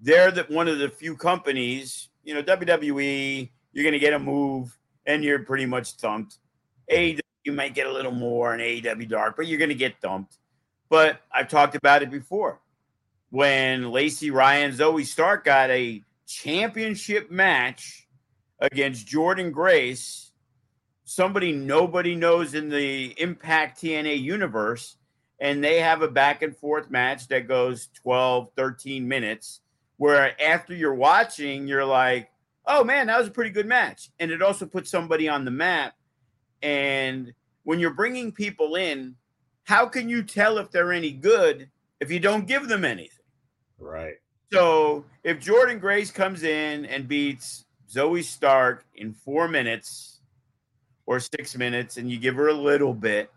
[0.01, 2.09] they're the, one of the few companies.
[2.25, 3.49] You know, WWE.
[3.73, 6.39] You're going to get a move, and you're pretty much thumped.
[6.91, 10.01] AEW, you might get a little more in AEW Dark, but you're going to get
[10.01, 10.39] thumped.
[10.89, 12.61] But I've talked about it before.
[13.31, 18.09] When Lacey Ryan, Zoey Stark got a championship match
[18.61, 20.27] against Jordynne Grace
[21.07, 24.97] somebody nobody knows in the Impact TNA universe,
[25.41, 29.61] and they have a back and forth match that goes 12, 13 minutes,
[29.97, 32.29] where after you're watching, you're like,
[32.67, 34.11] oh man, that was a pretty good match.
[34.19, 35.95] And it also puts somebody on the map.
[36.61, 39.15] And when you're bringing people in,
[39.65, 43.11] how can you tell if they're any good if you don't give them anything?
[43.79, 44.17] Right.
[44.53, 50.17] So if Jordynne Grace comes in and beats Zoey Stark in four minutes,
[51.07, 53.31] or six minutes and you give her a little bit,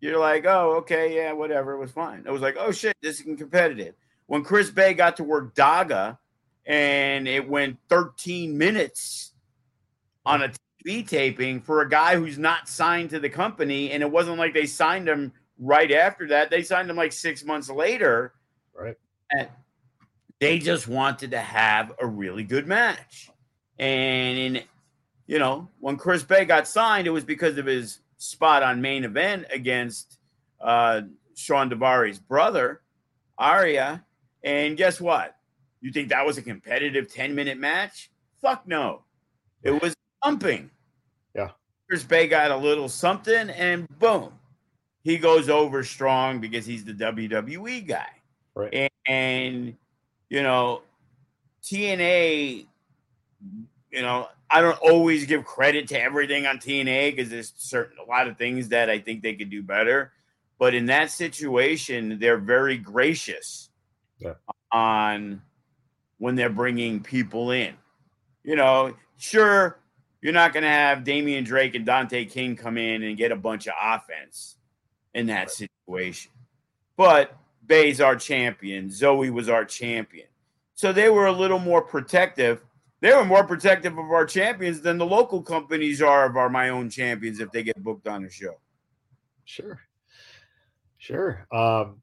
[0.00, 1.74] you're like, oh, okay, yeah, whatever.
[1.74, 2.24] It was fine.
[2.26, 3.94] It was like, oh shit, this is competitive.
[4.26, 6.18] When Chris Bey got to work Daga
[6.66, 9.34] and it went 13 minutes
[10.24, 10.52] on a
[10.84, 14.54] TV taping for a guy who's not signed to the company, and it wasn't like
[14.54, 16.50] they signed him right after that.
[16.50, 18.32] They signed him like six months later.
[18.74, 18.96] Right.
[19.30, 19.48] And
[20.42, 23.30] they just wanted to have a really good match.
[23.78, 24.62] And in
[25.28, 29.04] you know, when Chris Bey got signed, it was because of his spot on main
[29.04, 30.18] event against
[30.60, 31.02] uh,
[31.36, 32.82] Shawn Daivari's brother,
[33.38, 34.02] Ariya.
[34.42, 35.36] And guess what?
[35.80, 38.10] You think that was a competitive 10 minute match?
[38.40, 39.04] Fuck no.
[39.62, 40.70] It was pumping.
[41.36, 41.50] Yeah.
[41.88, 44.32] Chris Bey got a little something and boom,
[45.04, 48.08] he goes over strong because he's the WWE guy.
[48.56, 48.74] Right.
[48.74, 49.76] And, and
[50.32, 50.80] you know,
[51.62, 52.64] TNA,
[53.90, 58.08] you know, I don't always give credit to everything on TNA because there's certain a
[58.08, 60.10] lot of things that I think they could do better.
[60.58, 63.68] But in that situation, they're very gracious
[64.20, 64.34] yeah.
[64.72, 65.42] on
[66.16, 67.74] when they're bringing people in.
[68.42, 69.78] You know, sure,
[70.22, 73.36] you're not going to have Damian Drake and Dante King come in and get a
[73.36, 74.56] bunch of offense
[75.12, 75.50] in that right.
[75.50, 76.32] situation.
[76.96, 78.88] But Bey's our champion.
[78.88, 80.26] Zoey was our champion.
[80.74, 82.62] So they were a little more protective
[83.02, 86.68] they were more protective of our champions than the local companies are of our my
[86.68, 88.60] own champions if they get booked on a show.
[89.44, 89.80] Sure.
[90.98, 91.44] Sure.
[91.52, 92.00] Um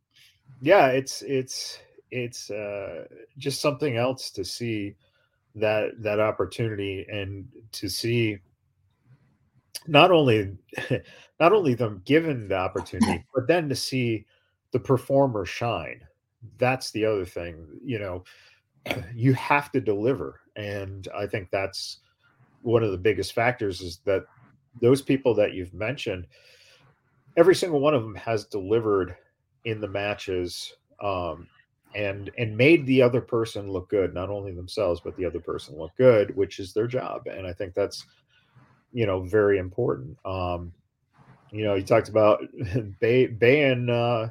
[0.62, 1.80] yeah, it's it's
[2.12, 3.06] it's uh
[3.38, 4.96] just something else to see
[5.56, 8.40] that that opportunity and to see
[9.88, 10.58] not only
[11.40, 14.26] not only them given the opportunity but then to see
[14.72, 16.02] the performer shine.
[16.58, 18.24] That's the other thing you know
[19.16, 22.00] you have to deliver and i think that's
[22.62, 24.24] one of the biggest factors is that
[24.82, 26.26] those people that you've mentioned
[27.36, 29.16] every single one of them has delivered
[29.66, 31.48] in the matches um,
[31.96, 35.78] and and made the other person look good not only themselves but the other person
[35.78, 38.06] look good which is their job and i think that's
[38.92, 40.18] you know very important.
[40.26, 40.74] Um
[41.52, 42.42] you know you talked about
[43.00, 44.30] bay bay and uh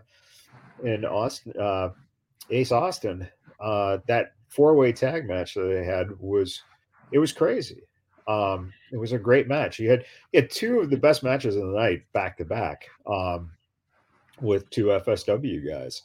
[0.84, 1.90] in austin uh
[2.50, 3.28] ace austin
[3.60, 6.62] uh that four way tag match that they had was
[7.12, 7.82] it was crazy.
[8.26, 9.78] Um, it was a great match.
[9.78, 12.86] You had, you had two of the best matches of the night back to back
[13.06, 13.50] um,
[14.40, 16.02] with two FSW guys.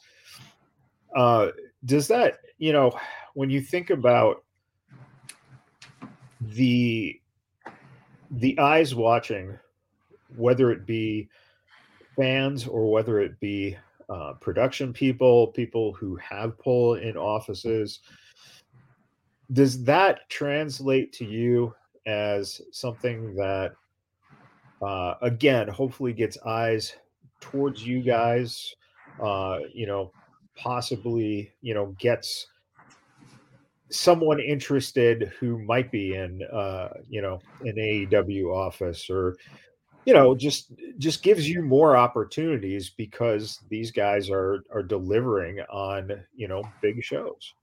[1.14, 1.48] Uh,
[1.84, 2.92] does that, you know,
[3.34, 4.44] when you think about
[6.40, 7.20] the
[8.30, 9.56] the eyes watching,
[10.34, 11.28] whether it be
[12.16, 13.76] fans or whether it be
[14.08, 18.00] uh, production people, people who have pull in offices,
[19.52, 21.74] does that translate to you
[22.06, 23.72] as something that,
[24.82, 26.94] uh, again, hopefully gets eyes
[27.40, 28.74] towards you guys?
[29.22, 30.12] Uh, you know,
[30.56, 32.48] possibly, you know, gets
[33.90, 39.36] someone interested who might be in uh you know an AEW office or
[40.04, 46.10] you know just just gives you more opportunities because these guys are are delivering on
[46.34, 47.54] you know big shows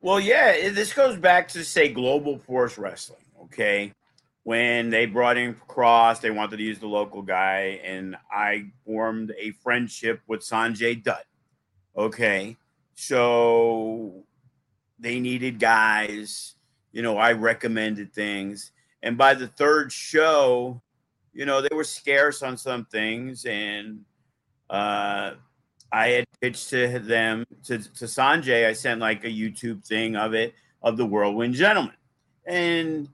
[0.00, 3.92] well yeah this goes back to say global force wrestling okay
[4.44, 9.32] when they brought in cross they wanted to use the local guy and i formed
[9.38, 11.24] a friendship with sanjay dutt
[11.96, 12.56] okay
[12.94, 14.24] so
[14.98, 16.54] they needed guys.
[16.92, 18.72] You know, I recommended things.
[19.02, 20.80] And by the third show,
[21.32, 23.44] you know, they were scarce on some things.
[23.44, 24.00] And
[24.70, 25.32] uh,
[25.92, 30.34] I had pitched to them, to, to Sanjay, I sent like a YouTube thing of
[30.34, 31.94] it, of the Whirlwind Gentleman.
[32.46, 33.08] And,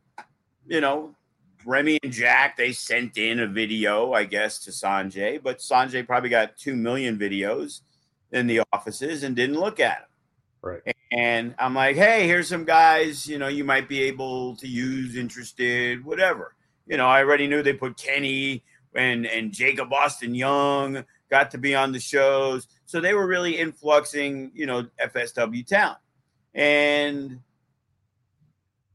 [0.66, 1.14] you know,
[1.64, 6.30] Remy and Jack, they sent in a video, I guess, to Sanjay, but Sanjay probably
[6.30, 7.80] got 2 million videos
[8.32, 10.08] in the offices and didn't look at them.
[10.62, 10.80] Right.
[11.10, 15.16] And I'm like, hey, here's some guys, you know, you might be able to use,
[15.16, 16.54] interested, whatever.
[16.86, 18.62] You know, I already knew they put Kenny
[18.94, 22.68] and and Jacob Austin Young got to be on the shows.
[22.84, 25.96] So they were really influxing, you know, FSW town.
[26.54, 27.40] And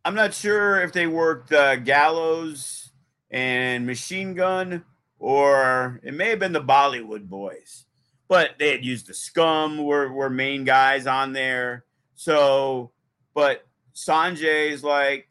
[0.05, 2.91] I'm not sure if they worked uh, Gallows
[3.31, 4.85] and Machine Gun
[5.19, 7.86] or it may have been the Bollywood boys
[8.27, 11.85] but they had used the scum were, were main guys on there.
[12.15, 12.91] So,
[13.33, 15.29] but Sanjay's like,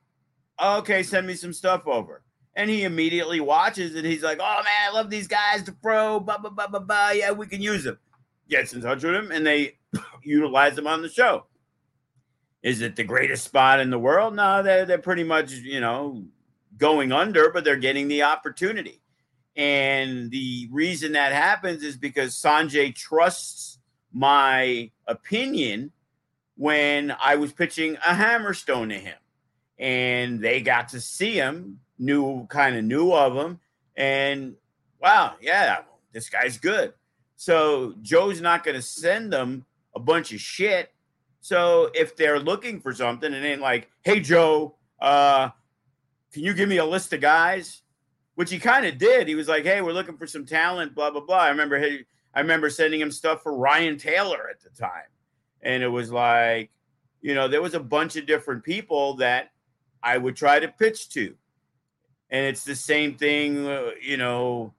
[0.63, 2.23] okay, send me some stuff over.
[2.55, 4.05] And he immediately watches it.
[4.05, 7.11] He's like, oh man, I love these guys the pro, blah, blah, blah, blah, blah.
[7.11, 7.99] Yeah, we can use them.
[8.49, 9.77] Gets in touch with him and they
[10.23, 11.45] utilize them on the show.
[12.63, 14.35] Is it the greatest spot in the world?
[14.35, 16.25] No, they're, they're pretty much, you know,
[16.79, 19.03] going under, but they're getting the opportunity.
[19.57, 23.79] And the reason that happens is because Sanjay trusts
[24.13, 25.93] my opinion
[26.57, 29.17] when I was pitching a hammerstone to him.
[29.79, 33.61] And they got to see him, knew kind of knew of him,
[33.97, 34.55] and
[35.01, 35.79] wow, yeah,
[36.13, 36.93] this guy's good.
[37.37, 40.93] So Joe's not going to send them a bunch of shit.
[41.41, 45.51] So if they're looking for something and ain't like, hey Joe, uh,
[46.33, 47.83] can you give me a list of guys?
[48.37, 49.27] Which he kind of did.
[49.27, 51.39] He was like, "Hey, we're looking for some talent." Blah blah blah.
[51.39, 55.09] I remember he, I remember sending him stuff for Ryan Taylor at the time,
[55.63, 56.71] and it was like,
[57.21, 59.51] you know, there was a bunch of different people that
[60.03, 61.35] I would try to pitch to,
[62.31, 64.73] and it's the same thing, uh, you know,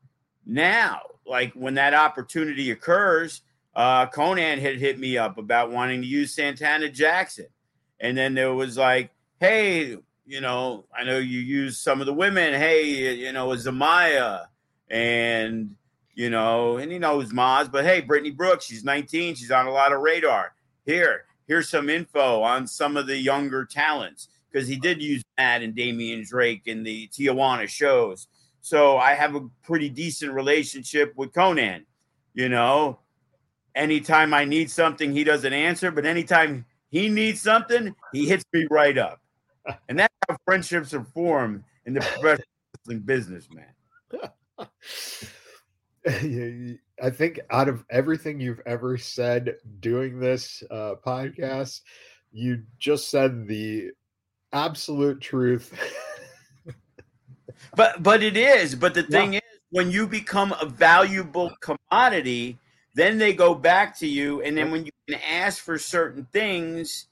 [0.46, 1.02] now.
[1.26, 3.42] Like when that opportunity occurs,
[3.76, 7.48] uh, Konnan had hit me up about wanting to use Santana Jackson,
[8.00, 12.14] and then there was like, "Hey, you know, I know you use some of the
[12.14, 12.54] women.
[12.54, 14.48] Hey, you know, Zamaya
[14.90, 15.76] and
[16.14, 19.72] you know, and he knows Maz, but hey, Brittany Brooks, she's 19, she's on a
[19.72, 20.54] lot of radar.
[20.86, 25.62] Here, here's some info on some of the younger talents because he did use Matt
[25.62, 28.28] and Damian Drake in the Tijuana shows.
[28.62, 31.86] So I have a pretty decent relationship with Konnan.
[32.34, 33.00] You know,
[33.76, 38.66] anytime I need something, he doesn't answer, but anytime he needs something, he hits me
[38.72, 39.22] right up
[39.90, 43.66] and that's how friendships are formed in the professional wrestling business, man.
[47.04, 51.82] I think out of everything you've ever said doing this uh, podcast,
[52.32, 53.92] you just said the
[54.54, 55.78] absolute truth.
[57.76, 58.74] but but it is.
[58.76, 59.40] But the thing yeah.
[59.40, 62.58] is, when you become a valuable commodity,
[62.94, 67.08] then they go back to you, and then when you can ask for certain things,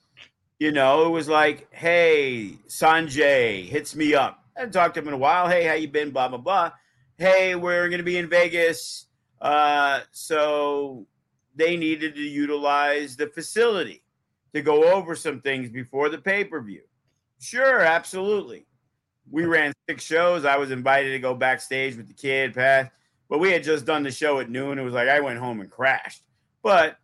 [0.66, 4.44] you know, it was like, hey, Sanjay hits me up.
[4.58, 5.48] I haven't talked to him in a while.
[5.48, 6.10] Hey, how you been?
[6.10, 6.72] Blah blah blah.
[7.20, 9.06] Hey, we're to be in Vegas,
[9.40, 11.06] uh, so
[11.56, 14.02] they needed to utilize the facility
[14.56, 16.82] to go over some things before the pay per view.
[17.40, 18.66] Sure, absolutely.
[19.30, 20.46] We ran six shows.
[20.46, 22.92] I was invited to go backstage with the kid, Pat,
[23.30, 24.80] but we had just done the show at noon.
[24.80, 26.24] It was like I went home and crashed.
[26.64, 26.98] But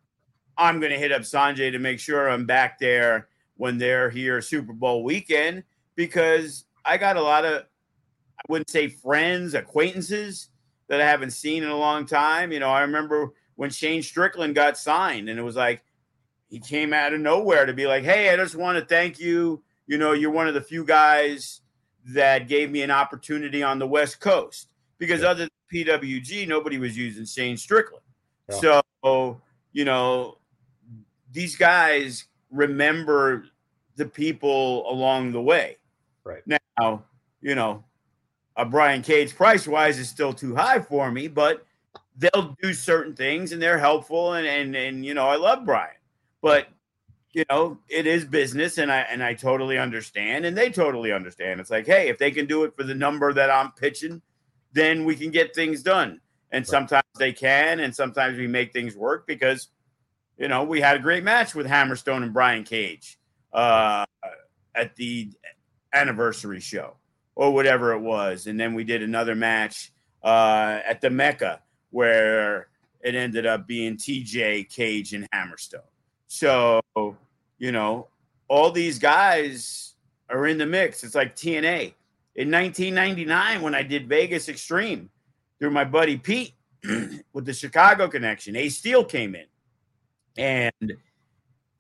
[0.57, 3.28] I'm going to hit up Sanjay to make sure I'm back there
[3.62, 5.64] when they're here Super Bowl weekend.
[5.93, 10.49] because I got a lot of, I wouldn't say friends, acquaintances
[10.88, 12.51] that I haven't seen in a long time.
[12.51, 15.84] You know, I remember when Shane Strickland got signed, and it was like
[16.49, 19.62] he came out of nowhere to be like, "Hey, I just want to thank you.
[19.86, 21.62] You know, you're one of the few guys
[22.07, 25.28] that gave me an opportunity on the West Coast because yeah.
[25.28, 28.03] other than PWG, nobody was using Shane Strickland.
[28.49, 28.82] Yeah.
[29.03, 29.41] So,
[29.72, 30.39] you know,
[31.32, 33.45] these guys remember
[33.96, 35.78] the people along the way.
[36.24, 36.44] Right.
[36.80, 37.04] Now,
[37.42, 37.84] you know,
[38.56, 41.66] a Brian Cage price wise is still too high for me, but
[42.18, 45.96] they'll do certain things and they're helpful and and and you know, I love Brian.
[46.42, 46.68] But
[47.34, 51.60] you know, it is business and I and I totally understand and they totally understand.
[51.60, 54.22] It's like, hey, if they can do it for the number that I'm pitching,
[54.74, 56.20] then we can get things done.
[56.52, 56.68] And right.
[56.68, 59.70] sometimes they can and sometimes we make things work because
[60.38, 63.20] you know, we had a great match with Hammerstone and Brian Cage
[63.54, 64.06] uh,
[64.76, 65.30] at the
[65.93, 66.95] anniversary show
[67.36, 68.47] or whatever it was.
[68.47, 69.91] And then we did another match
[70.24, 72.68] uh, at the Mecca where
[73.02, 75.80] it ended up being TJ Cage and Hammerstone.
[76.28, 76.82] So,
[77.58, 78.08] you know,
[78.47, 79.95] all these guys
[80.30, 81.04] are in the mix.
[81.04, 81.93] It's like TNA.
[82.36, 85.10] In 1999, when I did Vegas Extreme
[85.60, 86.54] through my buddy Pete
[87.34, 89.45] with the Chicago connection, Ace Steel came in
[90.38, 90.93] and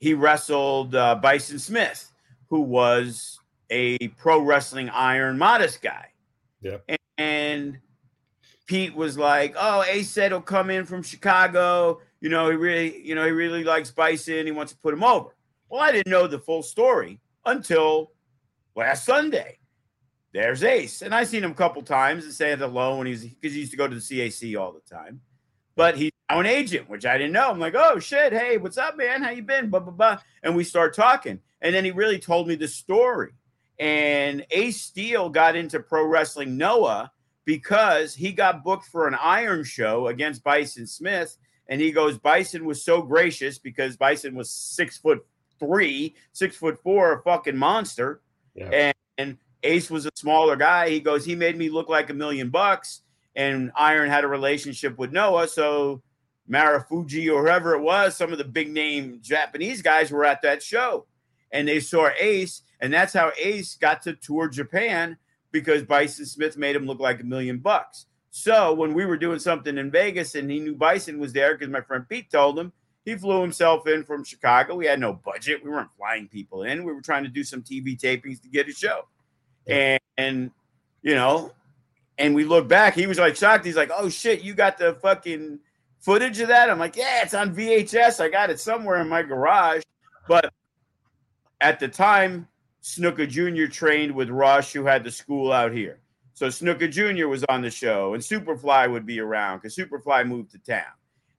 [0.01, 2.11] he wrestled uh, Bison Smith,
[2.49, 3.39] who was
[3.69, 6.07] a pro wrestling Iron Modest guy.
[6.61, 6.79] Yeah.
[6.89, 7.79] And, and
[8.65, 13.01] Pete was like, "Oh, Ace said he'll come in from Chicago you know, he really,
[13.01, 14.45] you know, he really likes Bison.
[14.45, 15.35] He wants to put him over.
[15.69, 18.11] Well, I didn't know the full story until
[18.75, 19.57] last Sunday.
[20.31, 23.53] There's Ace, and I seen him a couple times and say hello when he's because
[23.53, 25.19] he used to go to the CAC all the time.
[25.81, 27.49] But he's now an agent, which I didn't know.
[27.49, 29.23] I'm like, oh shit, hey, what's up, man?
[29.23, 29.71] How you been?
[29.71, 30.19] Blah blah blah.
[30.43, 33.31] And we start talking, and then he really told me the story.
[33.79, 37.11] And Ace Steel got into pro wrestling Noah
[37.45, 41.35] because he got booked for an Iron show against Bison Smith
[41.67, 45.25] and he goes, Bison was so gracious because Bison was six foot
[45.59, 48.21] three, six foot four, a fucking monster.
[48.53, 48.69] Yeah.
[48.69, 50.89] And, and Ace was a smaller guy.
[50.89, 53.01] He goes, he made me look like a million bucks.
[53.35, 55.47] And Iron had a relationship with Noah.
[55.47, 56.01] So
[56.49, 60.61] Marufuji or whoever it was, some of the big name Japanese guys were at that
[60.61, 61.05] show.
[61.51, 62.61] And they saw Ace.
[62.79, 65.17] And that's how Ace got to tour Japan
[65.51, 68.05] because Bison Smith made him look like a million bucks.
[68.31, 71.69] So when we were doing something in Vegas and he knew Bison was there because
[71.69, 72.71] my friend Pete told him,
[73.03, 74.75] he flew himself in from Chicago.
[74.75, 75.63] We had no budget.
[75.63, 76.83] We weren't flying people in.
[76.83, 79.07] We were trying to do some TV tapings to get a show.
[79.67, 80.51] And, and
[81.01, 81.51] you know,
[82.21, 83.65] and we look back, he was like shocked.
[83.65, 85.59] He's like, oh shit, you got the fucking
[85.99, 86.69] footage of that?
[86.69, 88.19] I'm like, yeah, it's on VHS.
[88.19, 89.83] I got it somewhere in my garage.
[90.27, 90.53] But
[91.59, 92.47] at the time,
[92.83, 93.71] Snuka Jr.
[93.71, 95.99] trained with Rush, who had the school out here.
[96.33, 97.27] So Snuka Jr.
[97.27, 100.91] was on the show, and Superfly would be around because Superfly moved to town.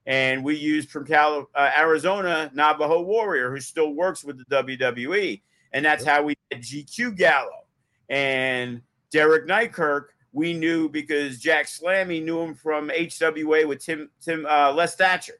[0.05, 5.41] And we used from Cal- uh, Arizona Navajo Warrior, who still works with the WWE,
[5.71, 7.65] and that's how we did GQ Gallo
[8.09, 8.81] and
[9.11, 10.07] Derek Neikirk.
[10.33, 15.39] We knew because Jack Slammy knew him from HWA with Tim Tim uh, Les Thatcher,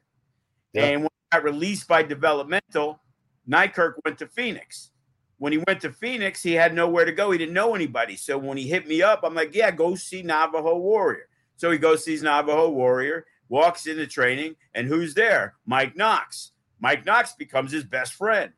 [0.74, 3.00] and when he got released by Developmental,
[3.48, 4.92] Neikirk went to Phoenix
[5.38, 7.30] when he went to Phoenix, he had nowhere to go.
[7.30, 8.16] He didn't know anybody.
[8.16, 11.28] So when he hit me up, I'm like, yeah, go see Navajo Warrior.
[11.56, 15.54] So he goes sees Navajo Warrior, walks into training, and who's there?
[15.66, 16.52] Mike Knox.
[16.80, 18.52] Mike Knox becomes his best friend.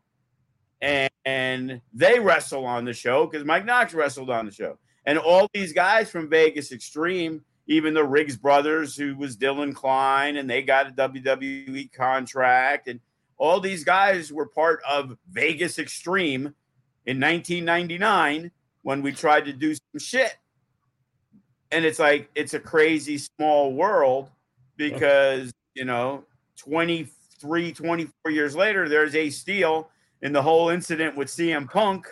[0.80, 4.78] And, and they wrestle on the show because Mike Knox wrestled on the show.
[5.06, 10.36] And all these guys from Vegas Extreme, even the Riggs brothers, who was Dylan Klein,
[10.36, 12.88] and they got a WWE contract.
[12.88, 13.00] And
[13.38, 16.54] all these guys were part of Vegas Extreme
[17.06, 18.50] in 1999
[18.82, 20.36] when we tried to do some shit.
[21.70, 24.30] And it's like, it's a crazy small world
[24.76, 26.24] because, you know,
[26.56, 29.90] 23, 24 years later, there's Ace Steel
[30.22, 32.06] in the whole incident with CM Punk.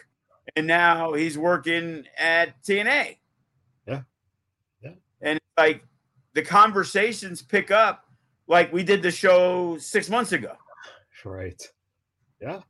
[0.56, 3.16] And now he's working at TNA.
[3.86, 4.02] Yeah.
[4.82, 4.92] Yeah.
[5.20, 5.84] And like
[6.34, 8.06] the conversations pick up
[8.46, 10.52] like we did the show six months ago.
[11.24, 11.60] Right.
[12.40, 12.60] Yeah.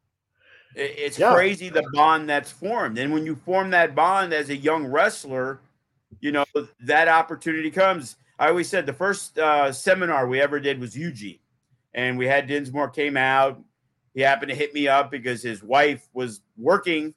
[0.76, 1.32] It's yeah.
[1.32, 2.98] crazy the bond that's formed.
[2.98, 5.60] And when you form that bond as a young wrestler,
[6.20, 6.44] you know,
[6.80, 8.16] that opportunity comes.
[8.38, 11.38] I always said the first uh, seminar we ever did was Eugene.
[11.94, 13.60] And we had Dinsmore came out.
[14.14, 17.14] He happened to hit me up because his wife was working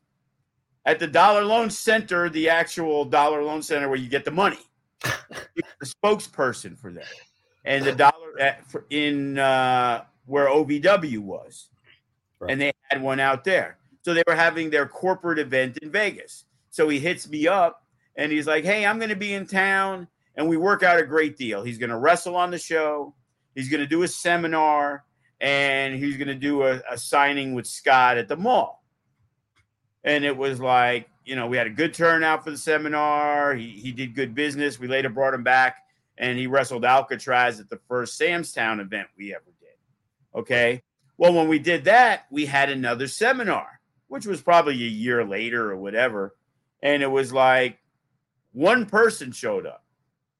[0.87, 4.59] at the Dollar Loan Center, the actual Dollar Loan Center where you get the money.
[5.01, 7.05] the spokesperson for that.
[7.65, 11.67] And the dollar at, in uh, where OVW was
[12.39, 12.51] right.
[12.51, 13.77] and they had one out there.
[14.03, 16.45] So they were having their corporate event in Vegas.
[16.69, 17.83] So he hits me up
[18.15, 20.07] and he's like, Hey, I'm going to be in town.
[20.37, 21.63] And we work out a great deal.
[21.63, 23.13] He's going to wrestle on the show,
[23.55, 25.03] he's going to do a seminar,
[25.41, 28.85] and he's going to do a, a signing with Scott at the mall.
[30.03, 33.53] And it was like, you know, we had a good turnout for the seminar.
[33.53, 34.79] He, he did good business.
[34.79, 35.83] We later brought him back
[36.17, 40.39] and he wrestled Alcatraz at the first Samstown event we ever did.
[40.39, 40.83] Okay.
[41.17, 45.71] Well, when we did that, we had another seminar, which was probably a year later
[45.71, 46.35] or whatever.
[46.81, 47.79] And it was like
[48.53, 49.83] one person showed up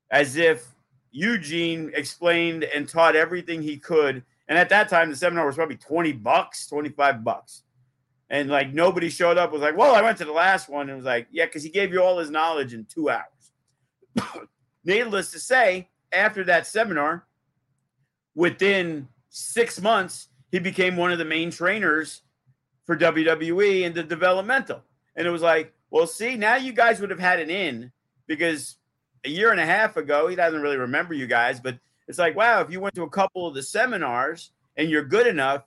[0.10, 0.66] as if
[1.12, 4.24] Eugene explained and taught everything he could.
[4.48, 7.64] And at that time, the seminar was probably 20 bucks, 25 bucks.
[8.30, 10.90] And like nobody showed up, was like, well, I went to the last one.
[10.90, 13.52] And was like, yeah, because he gave you all his knowledge in two hours.
[14.84, 17.26] Needless to say, after that seminar,
[18.36, 22.22] within six months, he became one of the main trainers
[22.86, 24.82] for WWE and the developmental.
[25.16, 27.92] And it was like, well, see, now you guys would have had an in
[28.28, 28.78] because
[29.26, 32.36] a year and a half ago, he doesn't really remember you guys, but it's like,
[32.36, 35.64] wow, if you went to a couple of the seminars and you're good enough,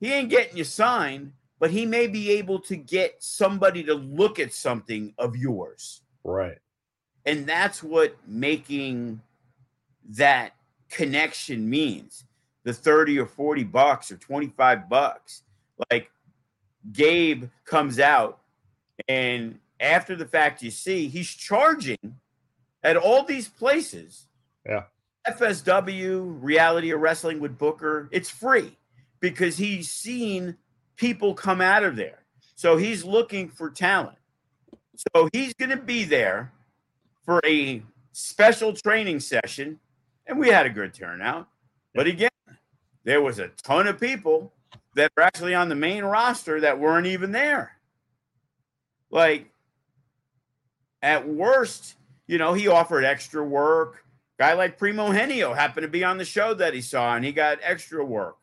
[0.00, 4.38] he ain't getting you signed, but he may be able to get somebody to look
[4.38, 6.02] at something of yours.
[6.24, 6.58] Right.
[7.24, 9.20] And that's what making
[10.10, 10.52] that
[10.90, 12.24] connection means.
[12.64, 15.42] The 30 or 40 bucks or 25 bucks.
[15.90, 16.10] Like
[16.92, 18.40] Gabe comes out
[19.08, 22.16] and after the fact you see he's charging
[22.82, 24.26] at all these places.
[24.64, 24.84] Yeah.
[25.28, 28.76] FSW, reality of wrestling with Booker, it's free
[29.20, 30.56] because he's seen
[30.96, 32.24] people come out of there.
[32.54, 34.18] So he's looking for talent.
[35.14, 36.52] So he's going to be there
[37.24, 37.82] for a
[38.12, 39.78] special training session.
[40.26, 41.48] And we had a good turnout.
[41.94, 42.30] But again,
[43.04, 44.52] there was a ton of people
[44.94, 47.72] that are actually on the main roster that weren't even there.
[49.10, 49.50] Like,
[51.02, 51.94] at worst,
[52.26, 54.02] you know, he offered extra work.
[54.38, 57.32] Guy like Primo Henio happened to be on the show that he saw, and he
[57.32, 58.36] got extra work.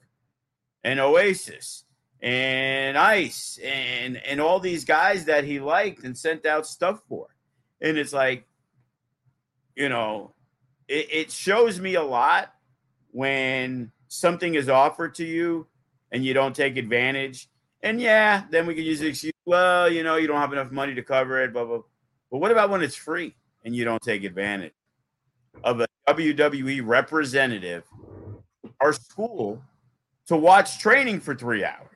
[0.83, 1.82] And Oasis
[2.23, 7.27] and Ice and and all these guys that he liked and sent out stuff for.
[7.81, 8.47] And it's like,
[9.75, 10.33] you know,
[10.87, 12.53] it, it shows me a lot
[13.11, 15.67] when something is offered to you
[16.13, 17.49] and you don't take advantage.
[17.81, 20.71] And yeah, then we can use the excuse, well, you know, you don't have enough
[20.71, 21.81] money to cover it, blah, blah.
[22.31, 24.71] But what about when it's free and you don't take advantage
[25.65, 27.83] of a WWE representative,
[28.79, 29.61] our school,
[30.27, 31.92] to watch training for three hours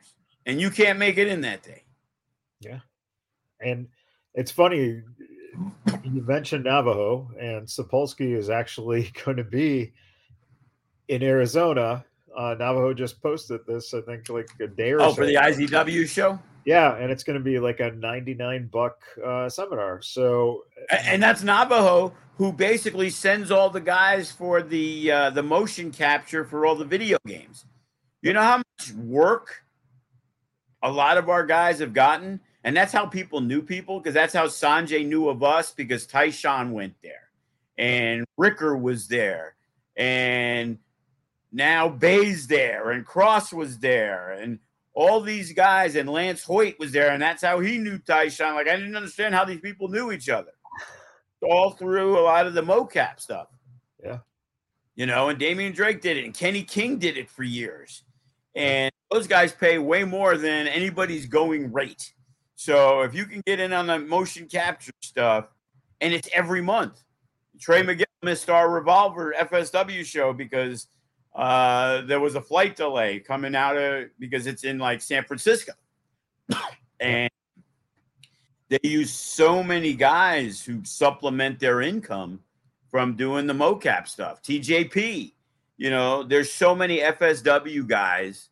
[0.48, 1.84] and you can't make it in that day?
[2.62, 2.80] Yeah.
[3.62, 3.88] And
[4.34, 5.04] it's funny,
[6.04, 9.94] you mentioned Navajo, and Sapolsky is actually going to be
[11.10, 12.06] in Arizona.
[12.36, 15.36] Uh, Navajo just posted this, I think, like a day or oh, so for the.
[15.36, 16.40] IZW show.
[16.66, 20.02] Yeah, and it's going to be like a 99 buck uh, seminar.
[20.02, 25.92] So, And that's Navajo, who basically sends all the guys for the uh, the motion
[25.92, 27.66] capture for all the video games.
[28.22, 29.64] You know how much work
[30.84, 34.34] a lot of our guys have gotten, and that's how people knew people because that's
[34.34, 37.30] how Sanjay knew of us because Tyshawn went there,
[37.78, 39.56] and Ricker was there,
[39.96, 40.78] and
[41.52, 44.60] now Bey's there, and Cross was there, and
[44.94, 48.56] all these guys, and Lance Hoyt was there, and that's how he knew Tyshawn.
[48.56, 50.52] Like I didn't understand how these people knew each other,
[51.42, 53.48] all through a lot of the mocap stuff.
[54.04, 54.20] Yeah.
[54.96, 58.04] you know, and Damian Drake did it, and Kenny King did it for years,
[58.56, 62.14] and those guys pay way more than anybody's going rate.
[62.56, 65.48] So if you can get in on the motion capture stuff,
[66.02, 67.04] and it's every month.
[67.60, 70.88] Trey Miguel missed our Revolver FSW show because
[71.36, 75.74] uh, there was a flight delay coming out of because it's in like San Francisco,
[77.00, 77.30] and
[78.70, 82.40] they use so many guys who supplement their income
[82.92, 84.42] from doing the mocap stuff.
[84.44, 85.34] TJP,
[85.78, 88.50] you know, there's so many FSW guys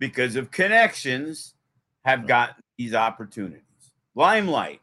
[0.00, 1.54] because of connections
[2.04, 3.62] have gotten these opportunities.
[4.16, 4.80] Limelight,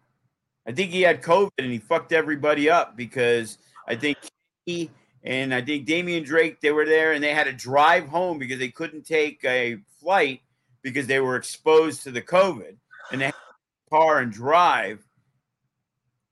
[0.66, 4.18] I think he had COVID and he fucked everybody up because I think
[4.66, 4.90] he
[5.24, 8.60] and I think Damian Drake they were there and they had to drive home because
[8.60, 10.42] they couldn't take a flight
[10.84, 12.78] because they were exposed to the COVID
[13.12, 15.04] and they had to car and drive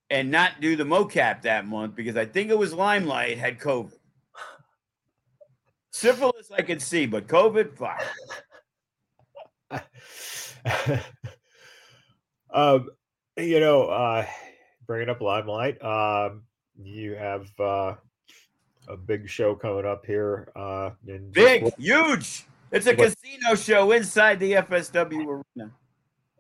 [0.10, 3.98] and not do the mocap that month because I think it was Limelight had COVID.
[5.92, 8.04] Syphilis I could see, but COVID, fuck.
[12.54, 12.90] um,
[13.38, 14.26] you know, uh,
[14.88, 16.44] bringing up Limelight, um,
[16.82, 17.96] you have uh,
[18.88, 20.50] a big show coming up here.
[20.56, 22.46] Uh, in Big, huge.
[22.72, 25.72] It's a What- casino show inside the FSW arena.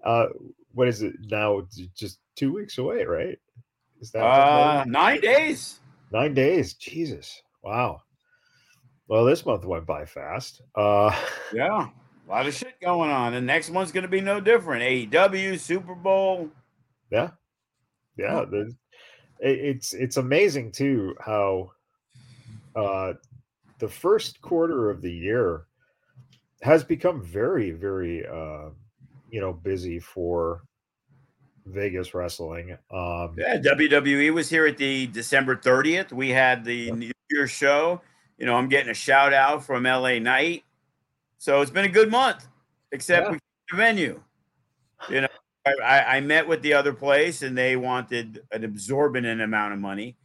[0.03, 0.27] Uh,
[0.73, 1.67] what is it now?
[1.95, 3.39] Just two weeks away, right?
[4.01, 5.79] Is that uh, nine days?
[6.11, 6.73] Nine days.
[6.73, 7.41] Jesus.
[7.63, 8.01] Wow.
[9.07, 10.61] Well, this month went by fast.
[10.75, 11.15] Uh,
[11.53, 11.89] yeah,
[12.25, 14.83] a lot of shit going on, The next one's going to be no different.
[14.83, 16.49] AEW, Super Bowl.
[17.11, 17.31] Yeah,
[18.17, 18.45] yeah.
[19.39, 21.71] It's it's amazing too how
[22.75, 23.13] uh,
[23.79, 25.65] the first quarter of the year
[26.61, 28.69] has become very, very, uh,
[29.29, 30.63] you know, busy for
[31.65, 32.71] Vegas wrestling.
[32.91, 36.11] Um, yeah, WWE was here at the December 30th.
[36.11, 36.93] We had the yeah.
[36.93, 38.01] New Year's show.
[38.37, 40.63] You know, I'm getting a shout out from LA Knight.
[41.37, 42.47] So it's been a good month,
[42.91, 43.31] except yeah.
[43.33, 43.39] we
[43.71, 44.21] the venue.
[45.09, 45.27] You know,
[45.65, 50.15] I, I, met with the other place and they wanted an absorbent amount of money.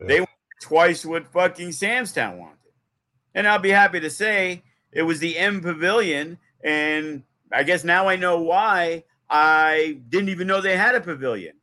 [0.00, 0.06] Yeah.
[0.06, 0.26] They
[0.60, 2.56] twice what fucking Sam's Town wanted.
[3.34, 4.62] And I'll be happy to say
[4.92, 6.38] it was the M Pavilion.
[6.62, 11.54] And I guess now I know why I didn't even know they had a pavilion.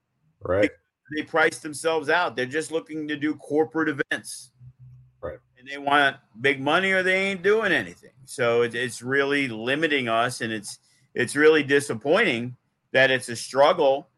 [0.41, 0.69] Right.
[1.11, 2.35] They, they priced themselves out.
[2.35, 4.51] They're just looking to do corporate events.
[5.69, 8.11] They want big money or they ain't doing anything.
[8.25, 10.79] So it, it's really limiting us and it's
[11.13, 12.55] it's really disappointing
[12.91, 14.09] that it's a struggle.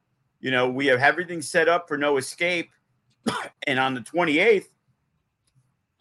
[0.42, 2.70] You know, we have everything set up for no escape.
[3.68, 4.66] and on the 28th,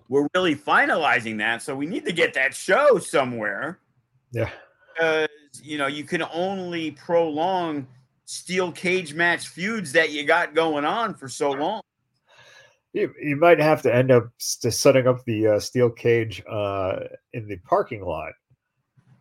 [0.08, 1.62] we're really finalizing that.
[1.62, 3.78] So we need to get that show somewhere.
[4.32, 4.50] Yeah.
[4.94, 5.28] Because,
[5.62, 7.86] you know, you can only prolong
[8.24, 11.82] steel cage match feuds that you got going on for so long.
[12.92, 17.00] You, you might have to end up setting up the uh, steel cage uh,
[17.32, 18.32] in the parking lot.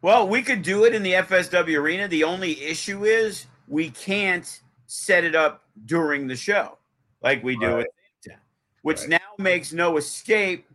[0.01, 2.07] Well, we could do it in the FSW arena.
[2.07, 6.77] The only issue is we can't set it up during the show
[7.21, 7.85] like we do right.
[8.25, 8.37] it,
[8.83, 9.09] which right.
[9.09, 10.65] now makes no escape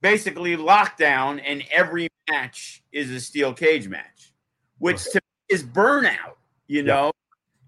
[0.00, 4.32] basically lockdown, and every match is a steel cage match,
[4.78, 5.20] which okay.
[5.48, 6.36] is burnout.
[6.66, 7.12] You know,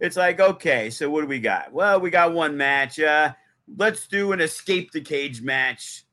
[0.00, 0.06] yeah.
[0.06, 1.72] it's like okay, so what do we got?
[1.72, 2.98] Well, we got one match.
[2.98, 3.32] Uh,
[3.76, 6.04] let's do an escape the cage match.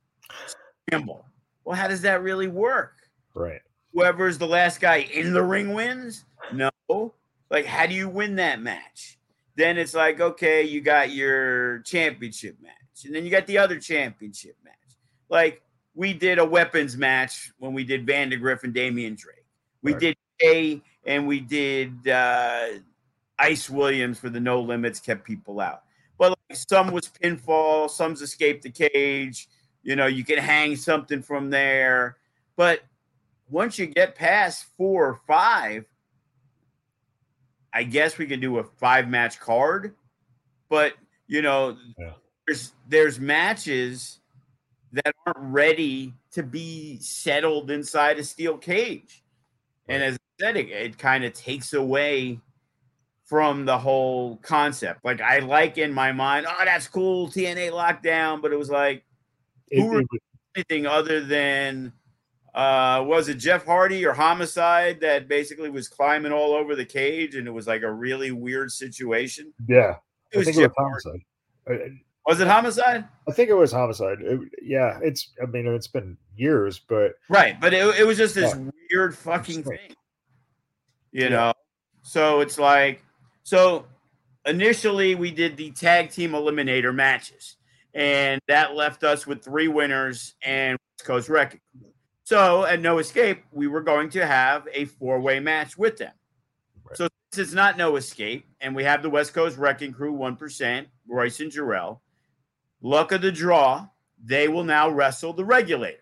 [0.89, 1.25] Symbol.
[1.63, 2.93] Well, how does that really work?
[3.33, 3.61] Right.
[3.93, 6.25] Whoever's the last guy in the ring wins.
[6.51, 6.69] No.
[7.49, 9.19] Like, how do you win that match?
[9.55, 13.79] Then it's like, okay, you got your championship match, and then you got the other
[13.79, 14.73] championship match.
[15.29, 15.61] Like,
[15.93, 19.45] we did a weapons match when we did Vandagriff and Damian Drake.
[19.83, 20.01] We right.
[20.01, 22.65] did A and we did uh,
[23.37, 25.82] Ice Williams for the No Limits, kept people out.
[26.17, 29.47] But like some was pinfall, some's escaped the cage.
[29.81, 32.17] You know, you can hang something from there.
[32.55, 32.81] But
[33.49, 35.85] once you get past four or five,
[37.73, 39.95] I guess we can do a five match card.
[40.69, 40.93] But
[41.27, 42.13] you know, yeah.
[42.47, 44.19] there's there's matches
[44.91, 49.23] that aren't ready to be settled inside a steel cage.
[49.87, 52.39] And as I said, it, it kind of takes away
[53.33, 55.03] from the whole concept.
[55.03, 59.03] Like I like in my mind, oh, that's cool, TNA lockdown, but it was like
[59.71, 60.05] who it,
[60.55, 61.93] anything other than
[62.53, 67.33] uh was it Jeff Hardy or Homicide that basically was climbing all over the cage
[67.33, 69.51] and it was like a really weird situation.
[69.67, 69.95] Yeah.
[70.31, 71.21] It was, Jeff Homicide.
[71.65, 72.05] Hardy.
[72.27, 73.05] Was it homicide?
[73.27, 74.19] I think it was homicide.
[74.21, 75.33] It, yeah, it's.
[75.41, 77.59] I mean, it's been years, but right.
[77.59, 78.69] But it, it was just this yeah.
[78.91, 79.95] weird fucking thing,
[81.11, 81.29] you yeah.
[81.29, 81.53] know.
[82.03, 83.03] So it's like,
[83.43, 83.85] so
[84.45, 87.57] initially we did the tag team eliminator matches,
[87.93, 91.61] and that left us with three winners and West Coast Wrecking.
[91.79, 91.91] Crew.
[92.25, 96.13] So at No Escape, we were going to have a four way match with them.
[96.83, 96.97] Right.
[96.97, 100.35] So since it's not No Escape, and we have the West Coast Wrecking Crew, one
[100.35, 101.99] percent, Royce and Jarrell
[102.85, 103.87] Luck of the draw,
[104.21, 105.99] they will now wrestle the regulators.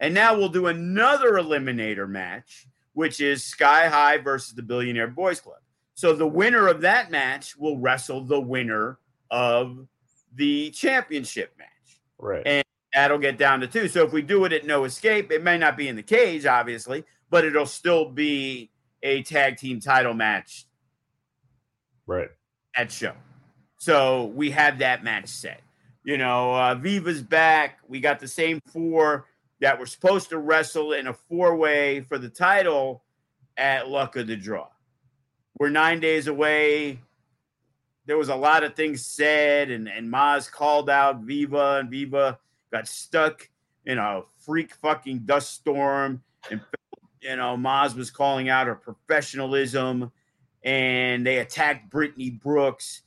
[0.00, 5.38] And now we'll do another eliminator match, which is Sky High versus the Billionaire Boys
[5.38, 5.58] Club.
[5.98, 9.00] So the winner of that match will wrestle the winner
[9.32, 9.88] of
[10.32, 12.00] the championship match.
[12.18, 12.46] Right.
[12.46, 13.88] And that'll get down to two.
[13.88, 16.46] So if we do it at no escape, it may not be in the cage,
[16.46, 18.70] obviously, but it'll still be
[19.02, 20.66] a tag team title match.
[22.06, 22.28] Right.
[22.76, 23.14] At show.
[23.78, 25.62] So we have that match set.
[26.04, 27.80] You know, uh, Viva's back.
[27.88, 29.26] We got the same four
[29.58, 33.02] that were supposed to wrestle in a four way for the title
[33.56, 34.68] at Luck of the Draw.
[35.58, 37.00] We're nine days away.
[38.06, 42.38] There was a lot of things said, and, and Maz called out Viva, and Viva
[42.72, 43.48] got stuck
[43.84, 46.22] in a freak fucking dust storm.
[46.50, 46.60] And,
[47.20, 50.10] you know, Maz was calling out her professionalism,
[50.62, 53.02] and they attacked Brittany Brooks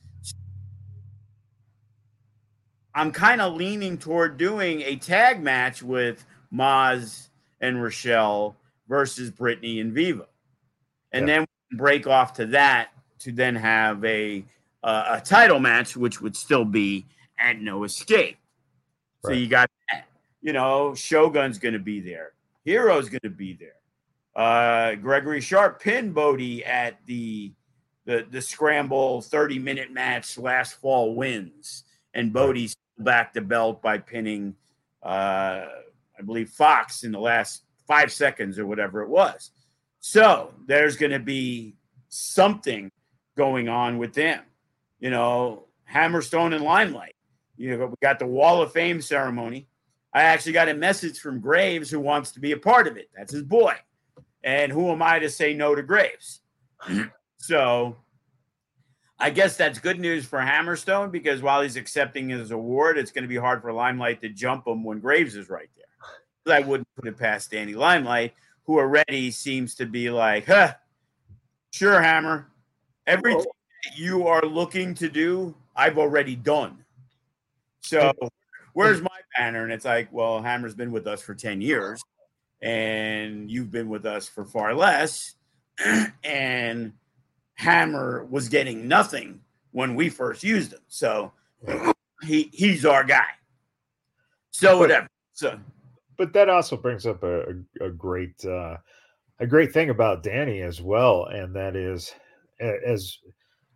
[2.94, 7.30] I'm kind of leaning toward doing a tag match with Maz
[7.62, 8.58] and Rochelle
[8.90, 10.28] versus Brittany and Viva.
[11.14, 14.44] And then break off to that to then have a
[14.84, 17.06] uh, a title match, which would still be
[17.40, 18.38] at No Escape.
[19.24, 20.06] So you got that.
[20.42, 22.34] You know, Shogun's going to be there.
[22.64, 23.76] Hero's going to be there.
[24.36, 27.52] Uh, Gregory Sharp pinned Bodie at the
[28.06, 33.98] the the scramble 30 minute match last fall wins, and Bodie's back the belt by
[33.98, 34.56] pinning,
[35.04, 35.66] uh,
[36.18, 39.52] I believe Fox in the last five seconds or whatever it was.
[40.02, 41.76] So there's going to be
[42.10, 42.92] something
[43.38, 44.44] going on with them.
[45.00, 47.16] You know, Hammerstone and Limelight.
[47.56, 49.68] You know, we got the Wall of Fame ceremony.
[50.14, 53.10] I actually got a message from Graves who wants to be a part of it.
[53.16, 53.76] That's his boy.
[54.44, 56.42] And who am I to say no to Graves?
[57.38, 57.96] so
[59.20, 63.24] I guess that's good news for Hammerstone because while he's accepting his award, it's going
[63.24, 66.56] to be hard for Limelight to jump him when Graves is right there.
[66.56, 68.34] I wouldn't put it past Danny Limelight,
[68.66, 70.74] who already seems to be like, huh,
[71.72, 72.48] sure, Hammer.
[73.08, 73.46] Everything
[73.84, 76.84] that you are looking to do, I've already done.
[77.82, 78.14] So
[78.74, 79.64] where's my banner?
[79.64, 82.02] And it's like, well, Hammer's been with us for 10 years,
[82.62, 85.36] and you've been with us for far less.
[86.24, 86.94] and
[87.56, 89.42] Hammer was getting nothing
[89.72, 90.80] when we first used him.
[90.88, 91.32] So
[92.22, 93.28] he he's our guy.
[94.52, 95.08] So whatever.
[95.34, 95.60] So
[96.22, 97.46] but that also brings up a,
[97.82, 98.78] a, great uh,
[99.40, 102.14] a great thing about Danny as well, and that is
[102.60, 103.18] as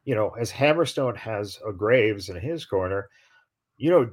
[0.03, 3.09] you know, as Hammerstone has a Graves in his corner,
[3.77, 4.11] you know,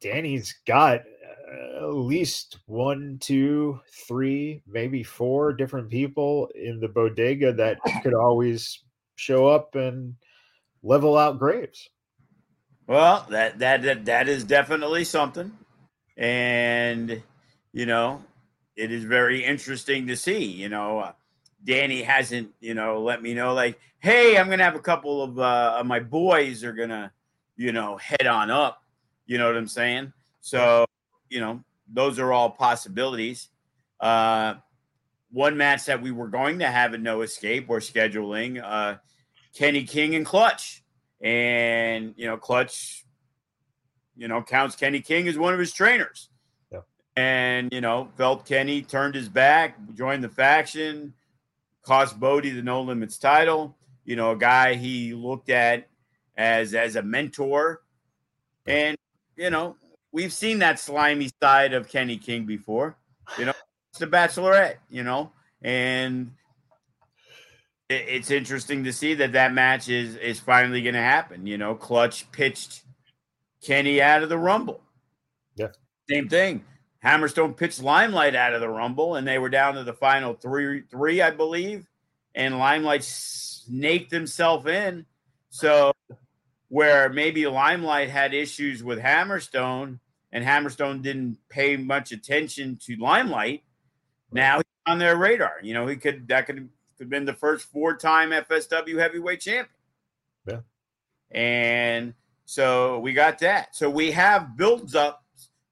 [0.00, 7.52] Danny's got uh, at least one, two, three, maybe four different people in the bodega
[7.54, 8.84] that could always
[9.16, 10.14] show up and
[10.84, 11.88] level out Graves.
[12.86, 15.50] Well, that that that, that is definitely something,
[16.16, 17.20] and
[17.74, 18.22] you know,
[18.76, 20.44] it is very interesting to see.
[20.44, 21.12] You know, uh,
[21.64, 25.38] Danny hasn't you know let me know like, hey, I'm gonna have a couple of
[25.38, 27.12] uh, of my boys are gonna
[27.56, 28.82] you know head on up.
[29.26, 30.12] You know what I'm saying?
[30.40, 30.86] So
[31.28, 31.62] you know,
[31.92, 33.48] those are all possibilities.
[34.00, 34.54] Uh,
[35.32, 38.98] one match that we were going to have at No Escape, we're scheduling uh,
[39.52, 40.84] Kenny King and Clutch
[41.24, 43.04] and you know clutch
[44.16, 46.28] you know counts kenny king as one of his trainers.
[47.16, 51.12] And you know felt kenny turned his back joined the faction
[51.82, 55.86] cost bodie the no limits title you know a guy he looked at
[56.36, 57.82] as as a mentor
[58.66, 58.96] and
[59.36, 59.76] you know
[60.10, 62.96] we've seen that slimy side of kenny king before
[63.38, 63.52] you know
[63.90, 65.30] it's the bachelorette you know
[65.62, 66.32] and
[67.88, 71.46] it- it's interesting to see that that match is is finally going to happen.
[71.46, 72.82] You know, Clutch pitched
[73.62, 74.82] Kenny out of the Rumble.
[75.54, 75.68] Yeah.
[76.08, 76.64] Same thing.
[77.04, 80.82] Hammerstone pitched Limelight out of the Rumble, and they were down to the final three,
[80.90, 81.86] three, I believe.
[82.34, 85.04] And Limelight snaked himself in.
[85.50, 85.92] So,
[86.68, 90.00] where maybe Limelight had issues with Hammerstone,
[90.32, 93.62] and Hammerstone didn't pay much attention to Limelight,
[94.32, 95.56] now he's on their radar.
[95.62, 99.68] You know, he could that could could have been the first four-time FSW heavyweight champion.
[100.46, 100.60] Yeah.
[101.30, 103.74] And so we got that.
[103.74, 105.24] So we have builds up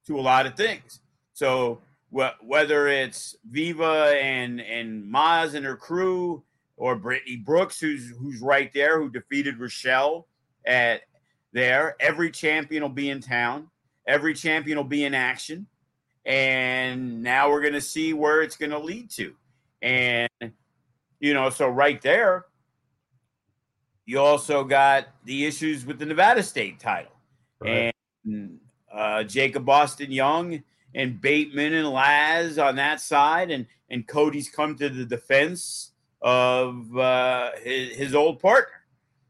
[0.07, 0.99] to a lot of things.
[1.43, 1.81] So
[2.15, 6.41] wh- whether it's Viva and and Maz and her crew,
[6.77, 10.25] or Brittany Brooks, who's who's right there, who defeated Rochelle
[10.65, 11.01] at
[11.51, 13.69] there, every champion will be in town.
[14.07, 15.67] Every champion will be in action.
[16.25, 19.35] And now we're going to see where it's going to lead to.
[19.81, 20.29] And
[21.19, 22.45] you know, so right there,
[24.05, 27.11] you also got the issues with the Nevada State title
[27.59, 27.93] Right.
[28.23, 30.63] and uh, Jacob Austin Young
[30.95, 35.91] and Bateman and Laz on that side, and and Cody's come to the defense
[36.21, 38.73] of uh, his, his old partner.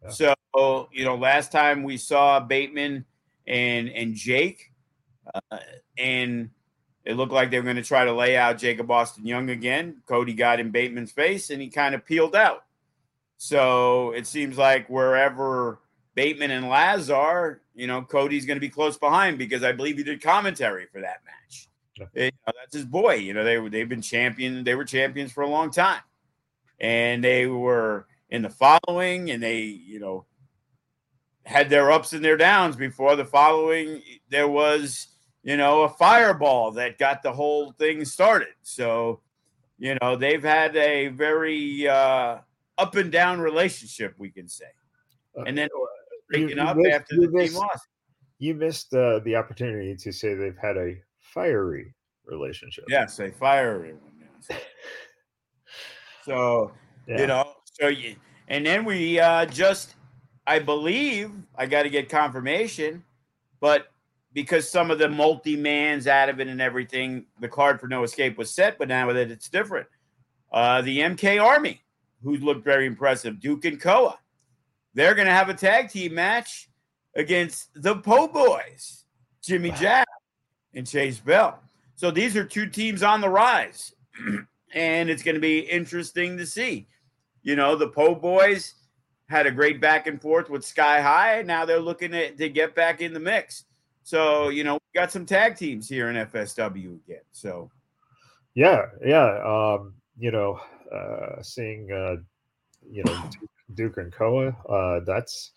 [0.03, 0.09] Yeah.
[0.53, 3.05] So you know, last time we saw Bateman
[3.47, 4.71] and and Jake,
[5.33, 5.57] uh,
[5.97, 6.49] and
[7.05, 9.97] it looked like they were going to try to lay out Jacob Austin Young again.
[10.05, 12.63] Cody got in Bateman's face, and he kind of peeled out.
[13.37, 15.79] So it seems like wherever
[16.15, 19.97] Bateman and Laz are, you know, Cody's going to be close behind because I believe
[19.97, 21.69] he did commentary for that match.
[21.97, 22.05] Yeah.
[22.13, 23.15] It- you know, that's his boy.
[23.15, 24.63] You know, they were they've been champion.
[24.63, 26.01] They were champions for a long time,
[26.79, 30.25] and they were in the following, and they you know
[31.45, 32.75] had their ups and their downs.
[32.75, 35.07] Before the following, there was
[35.43, 38.53] you know a fireball that got the whole thing started.
[38.63, 39.21] So
[39.77, 42.37] you know they've had a very uh,
[42.77, 44.65] up and down relationship, we can say,
[45.45, 45.69] and then
[46.31, 47.87] You- you up missed- after the team lost.
[48.39, 51.93] You missed uh, the opportunity to say they've had a fiery
[52.25, 52.85] relationship.
[52.89, 53.99] Yes, a fiery everyone.
[54.49, 54.59] Yes.
[56.25, 56.71] So
[57.07, 57.19] Yeah.
[57.21, 58.15] you know, So you,
[58.47, 59.95] and then we uh, just,
[60.47, 63.03] I believe, I got to get confirmation,
[63.59, 63.87] but
[64.31, 68.03] because some of the multi mans out of it and everything, the card for No
[68.03, 69.87] Escape was set, but now with it, it's different.
[70.51, 71.83] Uh, the MK Army,
[72.23, 74.17] who looked very impressive, Duke and Koa,
[74.93, 76.69] they're going to have a tag team match
[77.15, 79.05] against the Po Boys,
[79.41, 80.07] Jimmy Jack
[80.73, 81.59] and Chase Bell.
[81.95, 83.93] So these are two teams on the rise,
[84.73, 86.87] and it's going to be interesting to see.
[87.43, 88.73] You know, the Po Boys
[89.27, 91.41] had a great back and forth with Sky High.
[91.43, 93.65] Now they're looking at, to get back in the mix.
[94.03, 97.21] So, you know, we got some tag teams here in FSW again.
[97.31, 97.71] So,
[98.53, 99.39] yeah, yeah.
[99.43, 100.59] Um, you know,
[100.93, 102.17] uh, seeing, uh,
[102.89, 103.29] you know,
[103.73, 105.51] Duke, and Koa, uh, that's,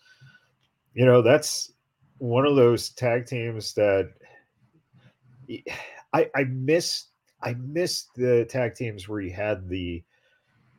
[0.93, 1.71] you know, that's
[2.17, 4.11] one of those tag teams that
[6.13, 7.07] I, I miss
[7.41, 10.03] I miss the tag teams where you had the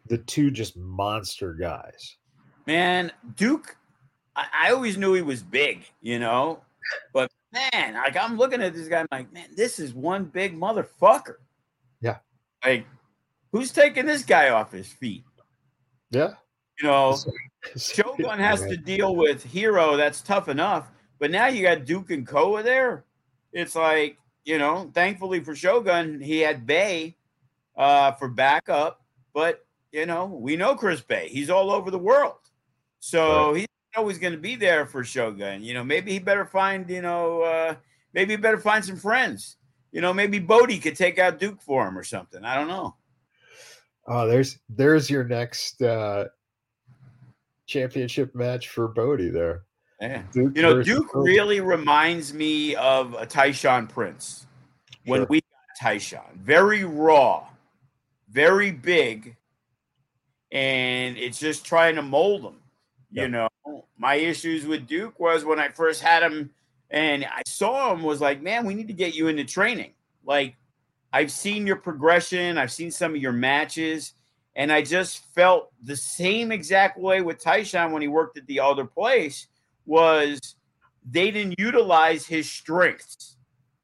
[0.07, 2.17] the two just monster guys.
[2.67, 3.77] Man, Duke,
[4.35, 6.61] I, I always knew he was big, you know,
[7.13, 10.59] but man, like I'm looking at this guy, I'm like, man, this is one big
[10.59, 11.37] motherfucker.
[12.01, 12.19] Yeah.
[12.65, 12.87] Like,
[13.53, 15.25] who's taking this guy off his feet?
[16.11, 16.35] Yeah.
[16.81, 17.17] You know,
[17.77, 19.97] Shogun has to deal with Hero.
[19.97, 20.91] That's tough enough.
[21.19, 23.05] But now you got Duke and Koa there.
[23.53, 27.17] It's like, you know, thankfully for Shogun, he had Bey
[27.77, 29.03] uh, for backup.
[29.33, 31.29] But, you know, we know Chris Bey.
[31.29, 32.39] He's all over the world.
[33.01, 33.59] So right.
[33.59, 33.67] he's
[33.97, 35.63] always going to be there for Shogun.
[35.63, 37.75] You know, maybe he better find, you know, uh,
[38.15, 39.57] maybe he better find some friends.
[39.91, 42.45] You know, maybe Bodie could take out Duke for him or something.
[42.45, 42.95] I don't know.
[44.07, 46.25] Oh, there's there's your next uh
[47.69, 49.63] championship match for Bodie there.
[50.01, 50.23] Yeah.
[50.33, 54.47] Duke you know, Duke really reminds me of a Tyshawn Prince
[55.05, 56.35] when we got Tyshawn.
[56.37, 57.47] Very raw,
[58.31, 59.37] very big,
[60.51, 62.57] and it's just trying to mold him.
[63.13, 63.23] Yep.
[63.23, 63.49] You know,
[63.97, 66.51] my issues with Duke was when I first had him
[66.91, 69.93] and I saw him was like, man, we need to get you into training.
[70.25, 70.57] Like,
[71.13, 74.13] I've seen your progression, I've seen some of your matches,
[74.57, 78.61] and I just felt the same exact way with Tyshawn when he worked at the
[78.61, 79.47] other place
[79.87, 80.57] was
[81.09, 83.37] they didn't utilize his strengths.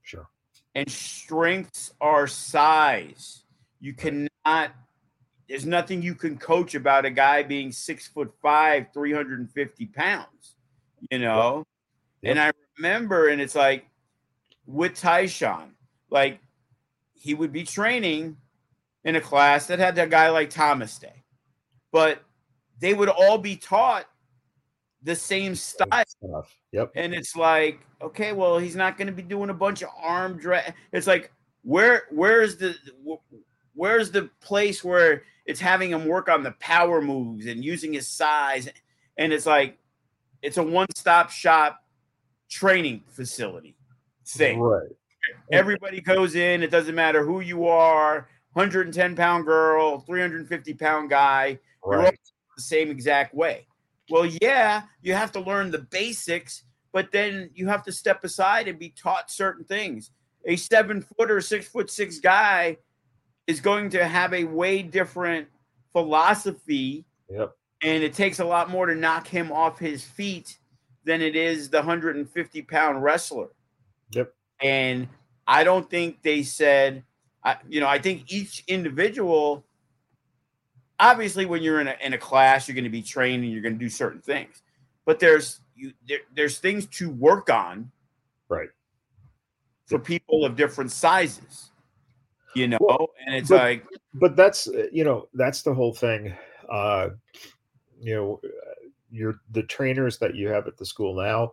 [0.02, 0.28] Sure.
[0.74, 3.44] And strengths are size.
[3.80, 4.72] You cannot
[5.48, 10.56] there's nothing you can coach about a guy being six foot five, 350 pounds,
[11.10, 11.64] you know?
[12.22, 12.30] Yep.
[12.30, 13.86] And I remember, and it's like
[14.66, 15.70] with Tyshawn,
[16.10, 16.40] like
[17.12, 18.36] he would be training
[19.04, 21.22] in a class that had a guy like Thomas Day,
[21.92, 22.22] but
[22.80, 24.06] they would all be taught
[25.02, 26.46] the same style.
[26.72, 26.92] Yep.
[26.94, 30.38] And it's like, okay, well, he's not going to be doing a bunch of arm
[30.38, 30.74] drag.
[30.92, 31.30] It's like,
[31.62, 32.74] where, where's the,
[33.74, 38.08] where's the place where it's having him work on the power moves and using his
[38.08, 38.68] size.
[39.18, 39.78] And it's like,
[40.42, 41.82] it's a one stop shop
[42.50, 43.76] training facility
[44.26, 44.60] thing.
[44.60, 44.88] Right.
[45.50, 51.58] Everybody goes in, it doesn't matter who you are 110 pound girl, 350 pound guy.
[51.84, 52.18] Right.
[52.56, 53.66] The same exact way.
[54.10, 58.68] Well, yeah, you have to learn the basics, but then you have to step aside
[58.68, 60.10] and be taught certain things.
[60.46, 62.76] A seven foot or six foot six guy
[63.46, 65.48] is going to have a way different
[65.92, 67.04] philosophy.
[67.30, 67.56] Yep.
[67.82, 70.58] And it takes a lot more to knock him off his feet
[71.04, 73.48] than it is the 150 pound wrestler.
[74.12, 74.32] Yep.
[74.60, 75.08] And
[75.46, 77.04] I don't think they said,
[77.44, 79.64] I, you know, I think each individual,
[80.98, 83.62] obviously, when you're in a, in a class, you're going to be trained and you're
[83.62, 84.62] going to do certain things.
[85.04, 87.90] But there's you there, there's things to work on,
[88.48, 88.70] right,
[89.86, 91.70] for people of different sizes
[92.54, 96.32] you know well, and it's but, like but that's you know that's the whole thing
[96.70, 97.08] uh
[98.00, 98.40] you know
[99.10, 101.52] you're the trainers that you have at the school now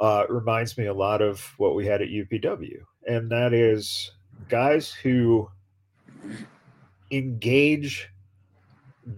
[0.00, 4.12] uh reminds me a lot of what we had at upw and that is
[4.48, 5.48] guys who
[7.10, 8.08] engage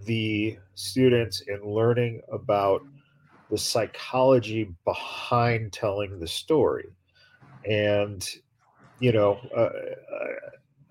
[0.05, 2.81] the students in learning about
[3.49, 6.89] the psychology behind telling the story
[7.65, 8.29] and
[8.99, 9.69] you know uh,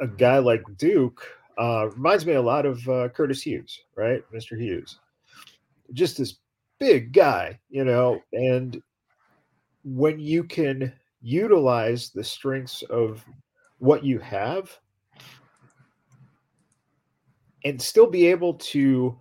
[0.01, 1.27] a guy like Duke
[1.59, 4.59] uh, reminds me a lot of uh, Curtis Hughes, right, Mr.
[4.59, 4.99] Hughes,
[5.93, 6.37] just this
[6.79, 8.81] big guy, you know, and
[9.85, 13.25] when you can utilize the strengths of
[13.79, 14.71] what you have
[17.65, 19.19] and still be able to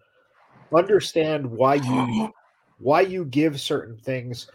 [0.76, 2.34] understand why you
[2.80, 4.50] why you give certain things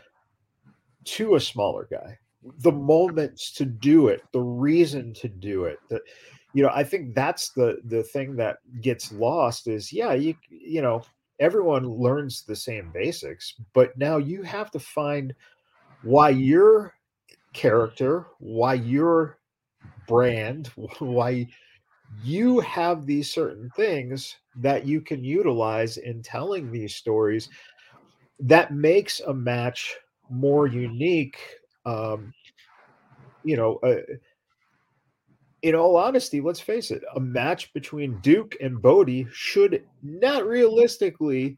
[1.05, 2.19] to a smaller guy
[2.59, 5.79] the moments to do it, the reason to do it.
[5.89, 6.03] That
[6.53, 10.83] you know, I think that's the the thing that gets lost is yeah, you you
[10.83, 11.03] know,
[11.39, 15.35] everyone learns the same basics, but now you have to find
[16.03, 16.95] why your
[17.53, 19.39] character, why your
[20.11, 20.67] brand,
[20.99, 21.47] why
[22.23, 27.49] you have these certain things that you can utilize in telling these stories
[28.41, 29.97] that makes a match
[30.29, 31.39] more unique
[31.87, 32.33] um
[33.45, 33.97] you know uh,
[35.63, 41.57] in all honesty let's face it a match between duke and bodie should not realistically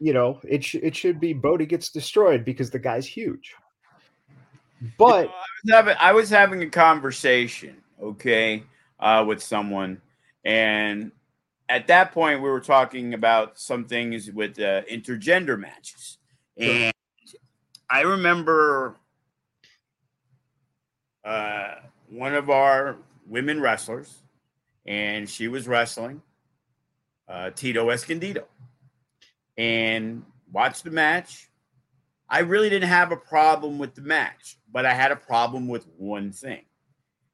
[0.00, 3.54] you know it, sh- it should be bodie gets destroyed because the guy's huge
[4.98, 8.64] but you know, I, was having, I was having a conversation okay
[9.00, 10.00] uh, with someone
[10.44, 11.12] and
[11.68, 16.18] at that point we were talking about some things with uh, intergender matches.
[16.58, 16.92] And
[17.88, 18.96] i remember
[21.24, 21.74] uh,
[22.08, 24.22] one of our women wrestlers
[24.86, 26.20] and she was wrestling
[27.28, 28.44] uh, tito escondido
[29.56, 31.48] and watched the match
[32.32, 35.86] i really didn't have a problem with the match but i had a problem with
[35.96, 36.64] one thing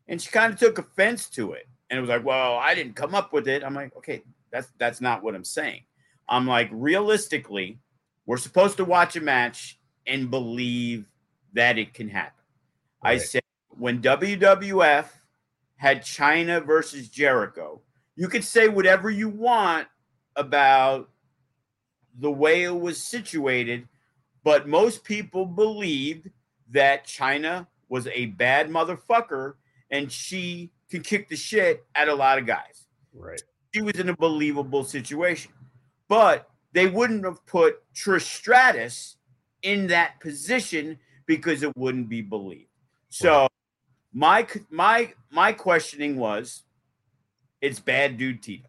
[0.08, 2.96] and she kind of took offense to it and it was like, well, I didn't
[2.96, 3.64] come up with it.
[3.64, 5.82] I'm like, okay, that's that's not what I'm saying.
[6.28, 7.78] I'm like, realistically,
[8.26, 11.06] we're supposed to watch a match and believe
[11.54, 12.44] that it can happen.
[13.02, 13.12] Right.
[13.12, 15.06] I said when WWF
[15.76, 17.80] had Chyna versus Jericho,
[18.16, 19.88] you could say whatever you want
[20.36, 21.08] about
[22.18, 23.88] the way it was situated,
[24.48, 26.30] but most people believed
[26.70, 29.56] that Chyna was a bad motherfucker
[29.90, 32.86] and she can kick the shit at a lot of guys.
[33.12, 33.42] Right.
[33.74, 35.52] She was in a believable situation.
[36.08, 39.18] But they wouldn't have put Trish Stratus
[39.60, 42.70] in that position because it wouldn't be believed.
[43.10, 43.50] So right.
[44.14, 46.62] my my my questioning was
[47.60, 48.66] it's bad dude Tito.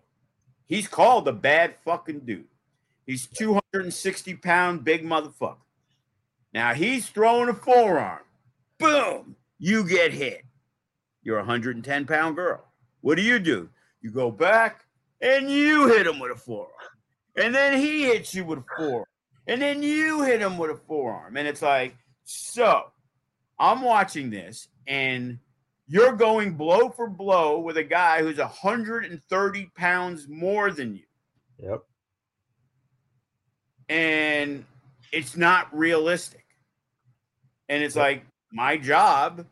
[0.66, 2.50] He's called a bad fucking dude.
[3.06, 5.56] He's 260 pound big motherfucker.
[6.54, 8.22] Now he's throwing a forearm.
[8.80, 10.44] Boom, you get hit.
[11.22, 12.66] You're a 110 pound girl.
[13.02, 13.70] What do you do?
[14.02, 14.86] You go back
[15.22, 16.72] and you hit him with a forearm.
[17.36, 19.06] And then he hits you with a forearm.
[19.48, 21.38] And then you hit him with a forearm.
[21.38, 22.84] And it's like, so
[23.58, 25.40] I'm watching this and
[25.88, 31.04] you're going blow for blow with a guy who's 130 pounds more than you.
[31.58, 31.82] Yep.
[33.90, 34.66] And
[35.12, 36.46] it's not realistic.
[37.68, 39.46] And it's like, my job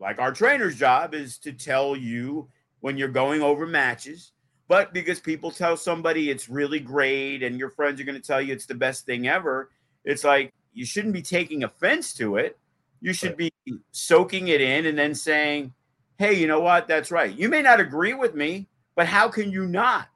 [0.00, 2.48] like our trainer's job is to tell you
[2.80, 4.32] when you're going over matches.
[4.66, 8.40] But because people tell somebody it's really great and your friends are going to tell
[8.40, 9.70] you it's the best thing ever,
[10.04, 12.56] it's like you shouldn't be taking offense to it.
[13.02, 13.52] You should be
[13.92, 15.72] soaking it in and then saying,
[16.18, 16.86] hey, you know what?
[16.86, 17.34] That's right.
[17.34, 20.08] You may not agree with me, but how can you not?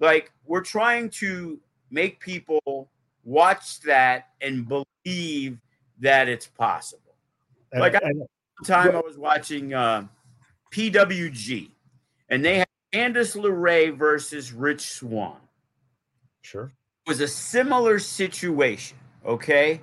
[0.00, 2.90] Like, we're trying to make people
[3.28, 5.58] watch that and believe
[6.00, 7.14] that it's possible.
[7.72, 8.00] Like, I,
[8.64, 10.06] time I was watching uh,
[10.72, 11.70] PWG,
[12.30, 15.36] and they had Candice LeRae versus Rich Swann.
[16.40, 16.72] Sure.
[17.06, 19.82] It was a similar situation, okay?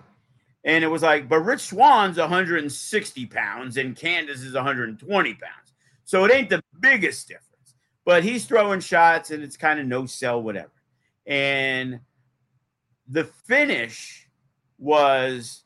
[0.63, 5.73] And it was like, but Rich Swann's 160 pounds and Candice is 120 pounds.
[6.05, 7.75] So it ain't the biggest difference.
[8.03, 10.71] But he's throwing shots and it's kind of no sell, whatever.
[11.27, 11.99] And
[13.07, 14.27] the finish
[14.77, 15.63] was,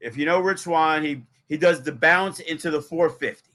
[0.00, 3.50] if you know Rich Swann, he he does the bounce into the 450.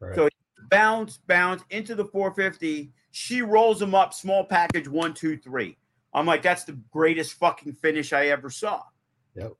[0.00, 0.14] Right.
[0.14, 0.28] So
[0.70, 2.92] bounce, bounce into the 450.
[3.10, 5.76] She rolls him up, small package one, two, three.
[6.12, 8.82] I'm like, that's the greatest fucking finish I ever saw.
[9.34, 9.52] Yep.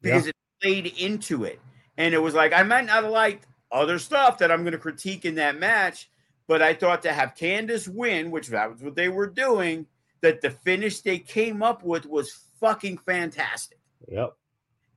[0.00, 1.60] Because it played into it.
[1.98, 4.78] And it was like, I might not have liked other stuff that I'm going to
[4.78, 6.10] critique in that match,
[6.46, 9.86] but I thought to have Candice win, which that was what they were doing,
[10.20, 13.78] that the finish they came up with was fucking fantastic.
[14.08, 14.34] Yep.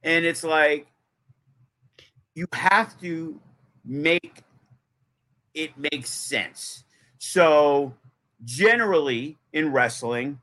[0.03, 0.87] And it's like,
[2.35, 3.39] you have to
[3.83, 4.43] make
[5.53, 6.83] it make sense.
[7.17, 7.93] So,
[8.45, 10.39] generally in wrestling,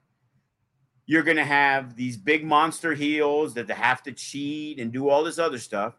[1.06, 5.08] you're going to have these big monster heels that they have to cheat and do
[5.08, 5.94] all this other stuff.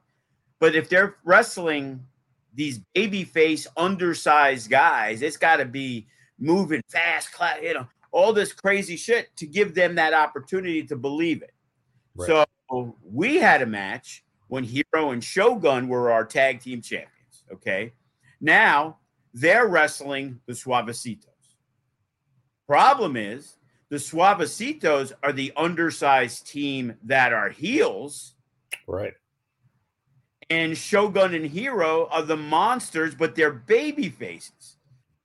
[0.59, 2.05] But if they're wrestling
[2.53, 6.07] these baby face undersized guys, it's got to be
[6.37, 7.29] moving fast,
[7.61, 7.87] you know,
[8.17, 11.53] all this crazy shit to give them that opportunity to believe it.
[12.15, 12.47] Right.
[12.71, 17.43] So we had a match when Hero and Shogun were our tag team champions.
[17.53, 17.93] Okay.
[18.41, 18.97] Now
[19.35, 21.25] they're wrestling the Suavecitos.
[22.65, 23.57] Problem is,
[23.89, 28.33] the Suavecitos are the undersized team that are heels.
[28.87, 29.13] Right.
[30.49, 34.77] And Shogun and Hero are the monsters, but they're baby faces.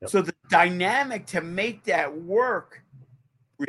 [0.03, 0.11] Yep.
[0.11, 2.82] So the dynamic to make that work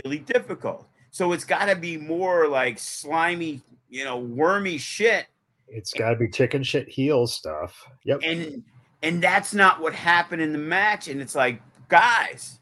[0.04, 0.88] really difficult.
[1.12, 5.28] So it's got to be more like slimy, you know, wormy shit.
[5.68, 7.88] It's got to be chicken shit heel stuff.
[8.04, 8.22] Yep.
[8.24, 8.64] And
[9.02, 11.08] and that's not what happened in the match.
[11.08, 12.60] And it's like, guys,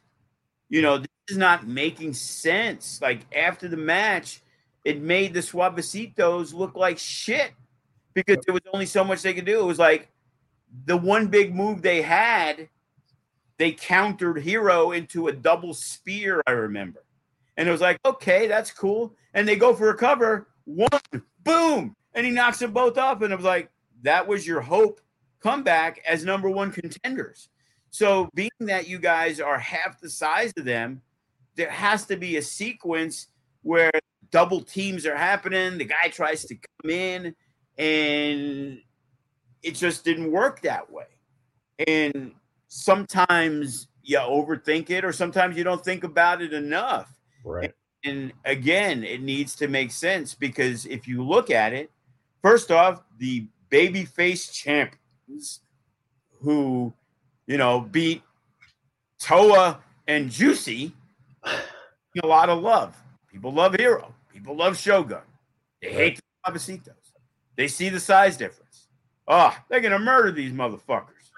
[0.70, 3.00] you know, this is not making sense.
[3.02, 4.42] Like after the match,
[4.84, 7.52] it made the Suavecitos look like shit
[8.14, 9.60] because there was only so much they could do.
[9.60, 10.10] It was like
[10.86, 12.70] the one big move they had,
[13.58, 17.04] they countered Hero into a double spear, I remember.
[17.58, 19.16] And it was like, okay, that's cool.
[19.34, 20.90] And they go for a cover, one,
[21.44, 23.22] boom, and he knocks them both off.
[23.22, 23.70] And it was like,
[24.04, 25.02] that was your hope
[25.42, 27.50] comeback as number one contenders.
[27.90, 31.02] So, being that you guys are half the size of them,
[31.56, 33.28] there has to be a sequence
[33.64, 33.92] where
[34.32, 35.78] double teams are happening.
[35.78, 37.36] The guy tries to come in,
[37.78, 38.80] and
[39.62, 41.06] it just didn't work that way.
[41.86, 42.32] And
[42.70, 47.14] sometimes you overthink it, or sometimes you don't think about it enough.
[47.44, 47.74] Right.
[48.04, 51.92] And, and again, it needs to make sense because if you look at it,
[52.42, 55.62] first off, the babyface champions
[56.42, 56.94] who,
[57.48, 58.24] you know, beat
[59.20, 60.94] Toa and Juicy
[62.24, 62.96] a lot of love.
[63.32, 64.14] People love Hero.
[64.34, 65.22] People love Shogun.
[65.82, 67.14] They hate the Suavecitos.
[67.56, 68.88] They see the size difference.
[69.28, 71.30] Oh, they're gonna murder these motherfuckers.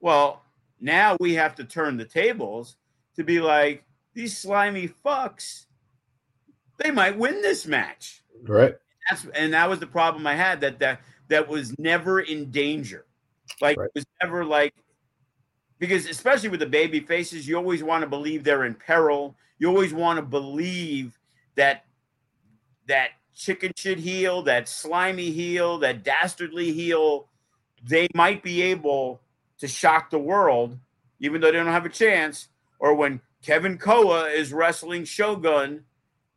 [0.00, 0.42] Well,
[0.80, 2.76] now we have to turn the tables
[3.16, 3.82] to be like
[4.18, 5.66] these slimy fucks.
[6.78, 8.24] They might win this match.
[8.42, 8.74] Right.
[9.08, 13.06] That's and that was the problem I had that that that was never in danger.
[13.60, 13.86] Like Right.
[13.86, 14.74] it was never like
[15.78, 19.36] because especially with the baby faces, you always want to believe they're in peril.
[19.60, 21.16] You always want to believe
[21.54, 21.84] that
[22.88, 27.28] that chicken shit heel, that slimy heel, that dastardly heel,
[27.84, 29.20] they might be able
[29.58, 30.76] to shock the world,
[31.20, 32.48] even though they don't have a chance.
[32.80, 35.84] Or when Kevin Koa is wrestling Shogun,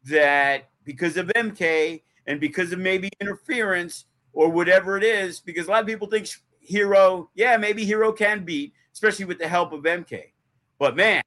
[0.06, 5.72] that because of MK and because of maybe interference or whatever it is, because a
[5.72, 6.28] lot of people think
[6.60, 10.32] Hero, yeah, maybe Hero can beat, especially with the help of MK.
[10.80, 11.22] But man,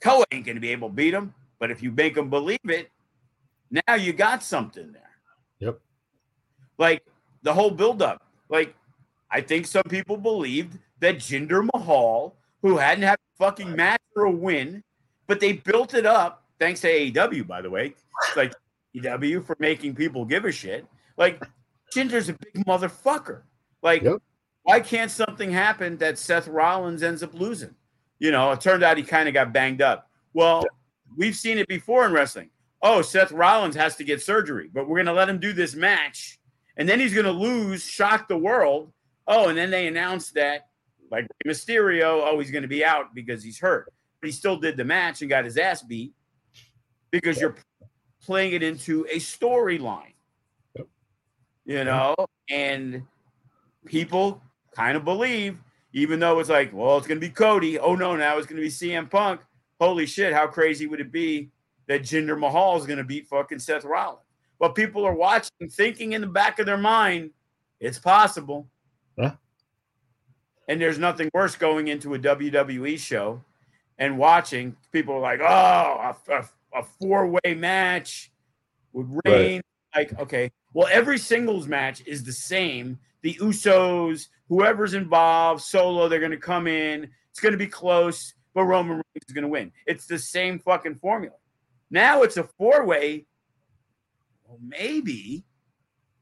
[0.00, 1.34] Koa ain't going to be able to beat him.
[1.58, 2.90] But if you make him believe it,
[3.70, 5.10] now you got something there.
[5.60, 5.80] Yep.
[6.76, 7.04] Like
[7.42, 8.22] the whole buildup.
[8.48, 8.74] Like,
[9.30, 14.24] I think some people believed that Jinder Mahal, who hadn't had a fucking match or
[14.24, 14.82] a win,
[15.26, 17.94] but they built it up, thanks to AEW, by the way.
[18.28, 18.52] It's like
[18.96, 20.86] AEW for making people give a shit.
[21.16, 21.42] Like,
[21.92, 23.42] Jinder's a big motherfucker.
[23.82, 24.18] Like, Yep.
[24.62, 27.74] why can't something happen that Seth Rollins ends up losing?
[28.18, 30.08] You know, it turned out he kind of got banged up.
[30.32, 30.64] Well,
[31.16, 32.50] we've seen it before in wrestling.
[32.80, 35.74] Oh, Seth Rollins has to get surgery, but we're going to let him do this
[35.74, 36.38] match.
[36.76, 38.92] And then he's going to lose, shock the world.
[39.26, 40.68] Oh, and then they announced that,
[41.12, 43.92] like Mysterio, oh, he's going to be out because he's hurt.
[44.20, 46.14] But he still did the match and got his ass beat
[47.10, 47.54] because you're
[48.24, 50.14] playing it into a storyline.
[50.74, 50.86] Yep.
[51.66, 52.16] You know,
[52.48, 53.02] and
[53.84, 54.42] people
[54.74, 55.58] kind of believe,
[55.92, 57.78] even though it's like, well, it's going to be Cody.
[57.78, 59.42] Oh, no, now it's going to be CM Punk.
[59.78, 61.50] Holy shit, how crazy would it be
[61.88, 64.22] that Jinder Mahal is going to beat fucking Seth Rollins?
[64.58, 67.32] But people are watching, thinking in the back of their mind,
[67.80, 68.68] it's possible.
[69.18, 69.32] Yeah.
[70.68, 73.42] And there's nothing worse going into a WWE show
[73.98, 78.30] and watching people like, oh, a, a, a four way match
[78.92, 79.62] with Reigns.
[79.94, 82.98] Like, okay, well, every singles match is the same.
[83.22, 87.10] The Usos, whoever's involved, solo, they're going to come in.
[87.30, 89.72] It's going to be close, but Roman Reigns is going to win.
[89.86, 91.36] It's the same fucking formula.
[91.90, 93.26] Now it's a four way.
[94.46, 95.44] Well, maybe.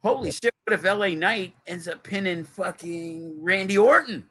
[0.03, 0.55] Holy shit!
[0.65, 4.25] What if LA Knight ends up pinning fucking Randy Orton?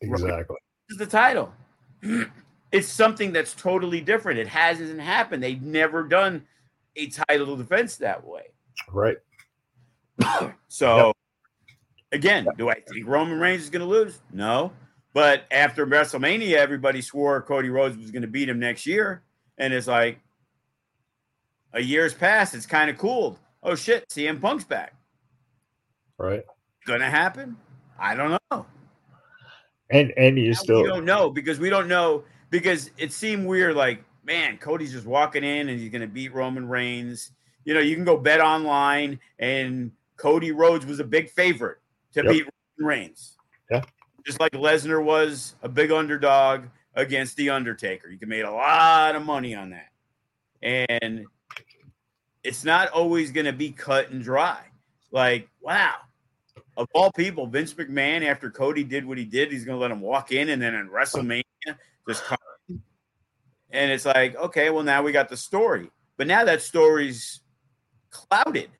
[0.00, 0.56] Exactly.
[0.88, 1.52] This is the title.
[2.72, 4.38] It's something that's totally different.
[4.38, 5.42] It hasn't happened.
[5.42, 6.46] They've never done
[6.94, 8.42] a title defense that way.
[8.92, 9.16] Right.
[10.68, 11.12] So,
[12.12, 14.20] again, do I think Roman Reigns is going to lose?
[14.32, 14.70] No.
[15.12, 19.24] But after WrestleMania, everybody swore Cody Rhodes was going to beat him next year.
[19.58, 20.20] And it's like
[21.72, 22.54] a year's passed.
[22.54, 23.40] It's kind of cooled.
[23.62, 24.08] Oh, shit.
[24.08, 24.94] CM Punk's back.
[26.18, 26.42] Right.
[26.86, 27.56] To happen?
[27.98, 28.66] I don't know.
[29.90, 33.74] And and you Now still don't know because we don't know because it seemed weird.
[33.76, 37.32] Like, man, Cody's just walking in and he's going to beat Roman Reigns.
[37.64, 41.78] You know, you can go bet online, and Cody Rhodes was a big favorite
[42.14, 42.32] to Yep.
[42.32, 42.44] beat
[42.78, 43.36] Roman Reigns.
[43.70, 43.82] Yeah.
[44.26, 46.64] just like Lesnar was a big underdog
[46.94, 48.08] against the Undertaker.
[48.10, 49.88] You can make a lot of money on that,
[50.62, 51.24] and
[52.42, 54.60] it's not always going to be cut and dry.
[55.12, 55.94] Like, wow,
[56.76, 59.90] of all people, Vince McMahon, after Cody did what he did, he's going to let
[59.90, 61.42] him walk in and then in WrestleMania
[62.08, 62.38] just come.
[63.70, 65.90] And it's like, okay, well, now we got the story.
[66.16, 67.40] But now that story's
[68.10, 68.70] clouded.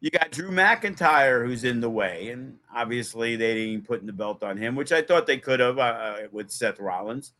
[0.00, 4.42] You got Drew McIntyre who's in the way, and obviously they didn't put the belt
[4.42, 7.32] on him, which I thought they could have uh, with Seth Rollins.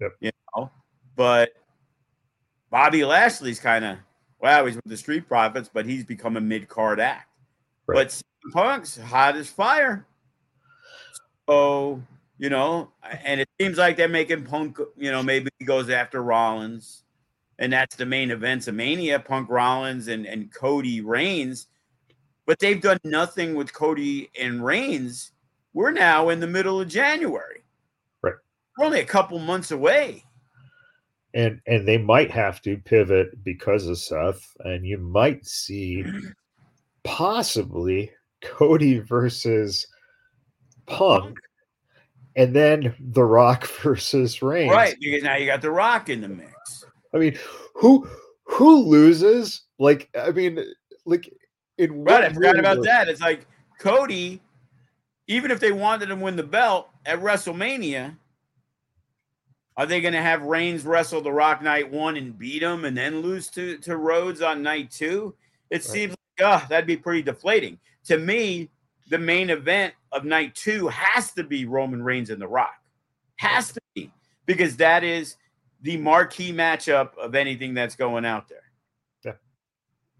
[0.00, 0.12] Yep.
[0.20, 0.70] You know,
[1.16, 1.50] but
[2.70, 3.98] Bobby Lashley's kind of
[4.44, 7.28] well, he's with the Street Profits, but he's become a mid card act.
[7.86, 7.96] Right.
[7.96, 10.06] But CM Punk's hot as fire.
[11.48, 12.00] So
[12.38, 12.92] you know,
[13.24, 14.78] and it seems like they're making Punk.
[14.96, 17.04] You know, maybe he goes after Rollins
[17.58, 21.68] and that's the main events of Mania, Punk Rollins and, and Cody Reigns.
[22.46, 25.32] But they've done nothing with Cody and Reigns.
[25.72, 27.62] We're now in the middle of January.
[28.22, 28.34] Right.
[28.76, 30.24] We're only a couple months away.
[31.34, 36.04] And and they might have to pivot because of Seth, and you might see
[37.02, 38.10] possibly
[38.44, 39.86] Cody versus
[40.86, 41.38] Punk,
[42.36, 44.72] and then The Rock versus Reigns.
[44.72, 46.84] Right, because now you got The Rock in the mix.
[47.14, 47.38] I mean,
[47.74, 48.08] who
[48.44, 49.62] who loses?
[49.78, 50.58] Like, I mean,
[51.04, 51.32] like
[51.78, 52.24] in right.
[52.24, 53.08] I forgot about that.
[53.08, 53.46] It's like
[53.78, 54.40] Cody,
[55.26, 58.16] even if they wanted to win the belt at WrestleMania,
[59.76, 62.96] are they going to have Reigns wrestle The Rock night one and beat him, and
[62.96, 65.34] then lose to to Rhodes on night two?
[65.70, 65.82] It right.
[65.82, 68.70] seems like oh, that'd be pretty deflating to me.
[69.10, 72.80] The main event of night two has to be Roman Reigns and The Rock.
[73.36, 74.10] Has to be
[74.46, 75.36] because that is
[75.82, 78.62] the marquee matchup of anything that's going out there.
[79.22, 79.32] Yeah.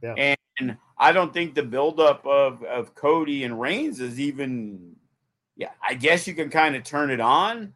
[0.03, 0.35] Yeah.
[0.61, 4.97] And I don't think the buildup of, of Cody and Reigns is even,
[5.57, 7.73] yeah, I guess you can kind of turn it on,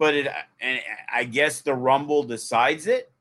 [0.00, 0.26] but it,
[0.62, 0.80] and
[1.12, 3.12] I guess the Rumble decides it.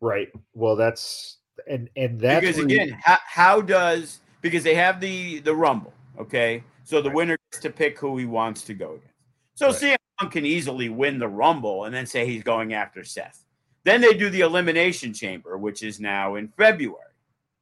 [0.00, 0.28] Right.
[0.54, 1.38] Well, that's,
[1.68, 5.92] and, and that because again, you, how, how does, because they have the, the Rumble,
[6.18, 6.62] okay?
[6.84, 7.16] So the right.
[7.16, 9.08] winner gets to pick who he wants to go against.
[9.56, 9.74] So right.
[9.74, 13.44] CM Punk can easily win the Rumble and then say he's going after Seth.
[13.82, 17.00] Then they do the Elimination Chamber, which is now in February.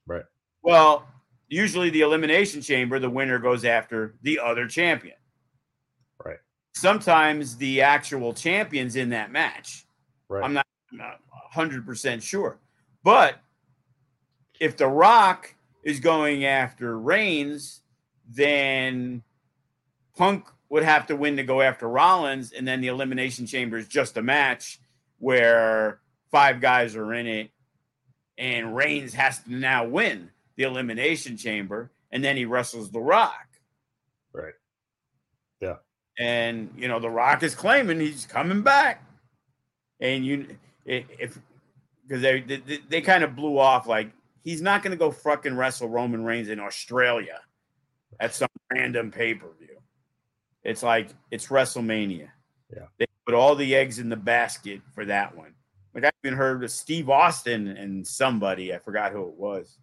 [0.06, 0.24] Right.
[0.62, 1.06] Well,
[1.48, 5.16] usually the Elimination Chamber, the winner goes after the other champion.
[6.74, 9.84] Sometimes the actual champions in that match.
[10.28, 10.42] Right.
[10.42, 11.20] I'm not, not
[11.54, 12.58] 100% sure.
[13.04, 13.38] But
[14.58, 17.82] if The Rock is going after Reigns,
[18.28, 19.22] then
[20.16, 23.88] Punk would have to win to go after Rollins, and then the Elimination Chamber is
[23.88, 24.80] just a match
[25.18, 26.00] where
[26.30, 27.50] five guys are in it,
[28.38, 33.46] and Reigns has to now win the Elimination Chamber, and then he wrestles The Rock.
[34.32, 34.54] Right.
[36.18, 39.04] And you know, The Rock is claiming he's coming back,
[40.00, 41.38] and you if
[42.06, 44.10] because they, they they kind of blew off like
[44.42, 47.40] he's not going to go fucking wrestle Roman Reigns in Australia
[48.20, 49.78] at some random pay per view.
[50.64, 52.28] It's like it's WrestleMania.
[52.74, 52.86] Yeah.
[52.98, 55.54] They put all the eggs in the basket for that one.
[55.94, 59.78] Like I even heard of Steve Austin and somebody, I forgot who it was.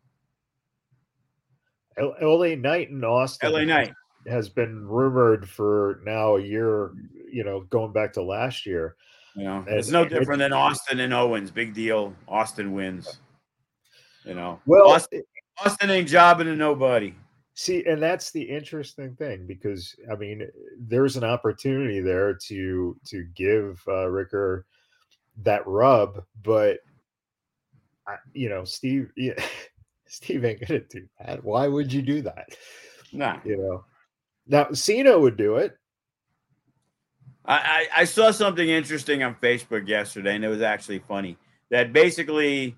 [1.99, 3.51] LA Knight in Austin.
[3.51, 3.93] LA Knight
[4.29, 6.91] has been rumored for now a year,
[7.31, 8.95] you know, going back to last year.
[9.35, 11.51] You know, and, it's no different than Austin and Owens.
[11.51, 12.13] Big deal.
[12.27, 13.19] Austin wins.
[14.25, 15.23] You know, well, Austin,
[15.63, 17.13] Austin ain't jobbing to nobody.
[17.55, 20.47] See, and that's the interesting thing because I mean,
[20.77, 24.65] there's an opportunity there to to give uh, Ricker
[25.43, 26.79] that rub, but
[28.07, 29.33] I, you know, Steve, yeah,
[30.07, 31.43] Steve ain't gonna do that.
[31.43, 32.49] Why would you do that?
[33.11, 33.83] Nah, you know.
[34.49, 35.77] Now Cena would do it.
[37.45, 41.35] I, I saw something interesting on Facebook yesterday, and it was actually funny.
[41.71, 42.75] That basically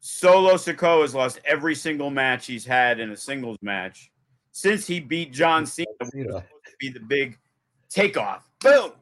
[0.00, 4.10] Solo Sikoa has lost every single match he's had in a singles match
[4.52, 5.88] since he beat John Cena.
[6.10, 6.40] Cena.
[6.40, 7.38] to be the big
[7.90, 8.48] takeoff.
[8.60, 8.92] Boom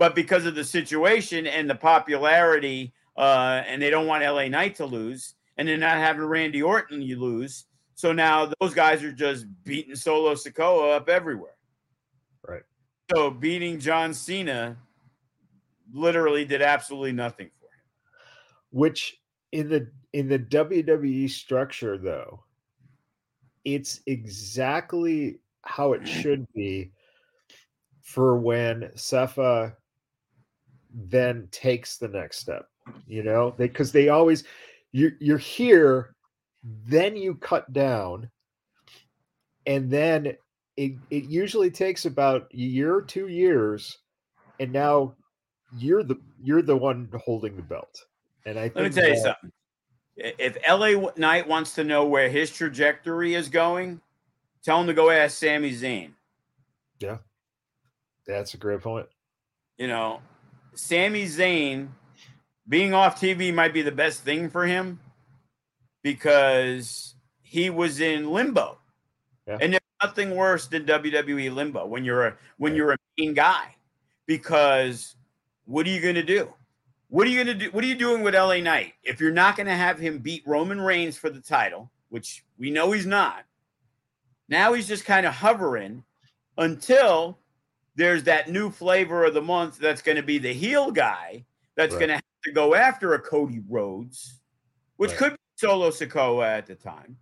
[0.00, 4.74] but because of the situation and the popularity, uh, and they don't want LA Knight
[4.76, 7.66] to lose, and they're not having Randy Orton, you lose.
[8.00, 11.58] So now those guys are just beating Solo Sikoa up everywhere.
[12.48, 12.62] Right.
[13.14, 14.78] So beating John Cena
[15.92, 17.82] literally did absolutely nothing for him.
[18.70, 19.20] Which
[19.52, 22.42] in the in the WWE structure though,
[23.66, 26.92] it's exactly how it should be
[28.00, 29.74] for when Sefa
[30.94, 32.66] then takes the next step
[33.06, 34.42] you know they because they always
[34.90, 36.16] you you're here
[36.62, 38.30] then you cut down
[39.66, 40.34] and then
[40.76, 43.98] it, it usually takes about a year or two years
[44.58, 45.14] and now
[45.76, 48.04] you're the you're the one holding the belt.
[48.46, 49.52] And i let me tell that, you something
[50.16, 54.00] if la knight wants to know where his trajectory is going
[54.62, 56.12] tell him to go ask Sami Zayn.
[56.98, 57.18] Yeah.
[58.26, 59.06] That's a great point.
[59.78, 60.20] You know
[60.74, 61.88] Sami Zayn
[62.68, 65.00] being off TV might be the best thing for him,
[66.02, 68.78] because he was in limbo.
[69.46, 69.58] Yeah.
[69.60, 73.74] And there's nothing worse than WWE limbo when you're a when you're a mean guy.
[74.26, 75.16] Because
[75.64, 76.52] what are you gonna do?
[77.08, 77.70] What are you gonna do?
[77.70, 78.94] What are you doing with LA Knight?
[79.02, 82.92] If you're not gonna have him beat Roman Reigns for the title, which we know
[82.92, 83.44] he's not,
[84.48, 86.04] now he's just kind of hovering
[86.58, 87.38] until
[87.96, 91.44] there's that new flavor of the month that's going to be the heel guy
[91.76, 91.98] that's Right.
[92.00, 94.40] going to have to go after a Cody Rhodes,
[94.96, 95.18] which Right.
[95.18, 97.16] could be Solo Sikoa at the time.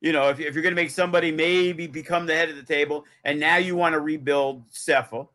[0.00, 2.62] You know, if, if you're going to make somebody maybe become the head of the
[2.62, 5.28] table, and now you want to rebuild Cepha,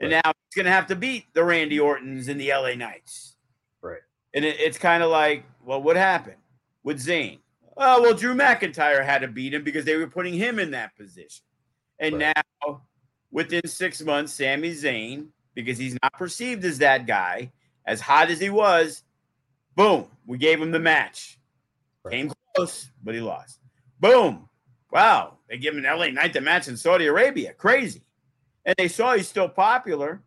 [0.00, 0.22] and Right.
[0.24, 3.34] now he's going to have to beat the Randy Ortons and the LA Knights.
[3.82, 3.98] Right.
[4.34, 6.36] And it, it's kind of like, well, what happened
[6.84, 7.40] with Zayn?
[7.76, 10.96] Oh, well, Drew McIntyre had to beat him because they were putting him in that
[10.96, 11.44] position.
[11.98, 12.32] And Right.
[12.64, 12.82] now,
[13.32, 17.50] within six months, Sami Zayn, because he's not perceived as that guy,
[17.84, 19.02] as hot as he was,
[19.74, 21.37] boom, we gave him the match.
[22.08, 22.16] Right.
[22.16, 23.60] Came close, but he lost.
[24.00, 24.48] Boom.
[24.90, 25.38] Wow.
[25.48, 27.52] They give him an LA Knight the match in Saudi Arabia.
[27.52, 28.02] Crazy.
[28.64, 30.22] And they saw he's still popular,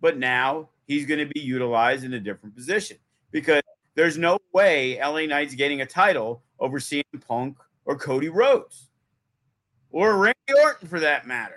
[0.00, 2.96] but now he's going to be utilized in a different position
[3.30, 3.62] because
[3.94, 8.90] there's no way LA Knight's getting a title over CM Punk or Cody Rhodes
[9.90, 11.54] or Randy Orton for that matter.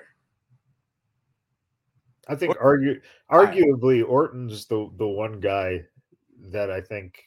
[2.28, 5.84] I think argue arguably Orton's the the one guy
[6.52, 7.22] that I think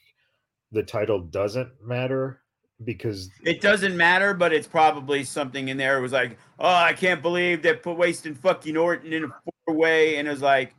[0.71, 2.41] the title doesn't matter
[2.83, 5.97] because It doesn't matter, but it's probably something in there.
[5.97, 9.27] It was like, oh, I can't believe they put wasting fucking Orton in a
[9.65, 10.17] four way.
[10.17, 10.75] And it was like,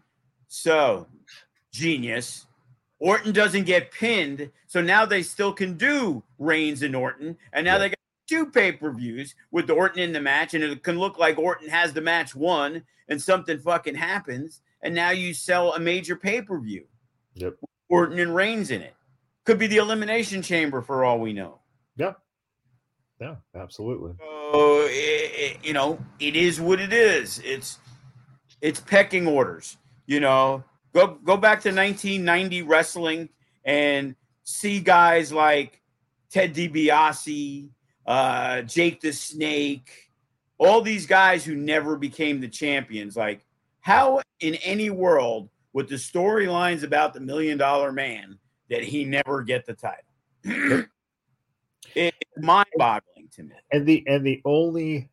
[0.47, 1.06] so
[1.73, 2.47] genius.
[3.01, 4.51] Orton doesn't get pinned.
[4.66, 7.36] So now they still can do Reigns and Orton.
[7.52, 7.78] And now Yeah.
[7.78, 7.98] they got
[8.28, 10.55] two pay per views with Orton in the match.
[10.55, 14.62] And it can look like Orton has the match won and something fucking happens.
[14.82, 16.85] And now you sell a major pay per view.
[17.35, 17.55] Yep.
[17.89, 18.94] Orton and Reigns in it.
[19.49, 21.61] Could be the Elimination Chamber for all we know.
[21.97, 22.12] yeah.
[23.19, 24.12] Yeah, absolutely.
[24.20, 27.39] So it, it- you know, it is what it is.
[27.43, 27.79] It's
[28.61, 29.79] it's pecking orders.
[30.05, 33.31] You know, go go back to 1990 wrestling
[33.65, 35.81] and see guys like
[36.31, 37.70] Ted DiBiase,
[38.05, 40.11] uh, Jake the Snake,
[40.59, 43.16] all these guys who never became the champions.
[43.16, 43.47] Like,
[43.81, 48.39] how in any world with the storylines about the Million Dollar Man
[48.69, 50.05] did he never get the title?
[51.95, 53.55] it's mind-boggling to me.
[53.73, 55.09] And the and the only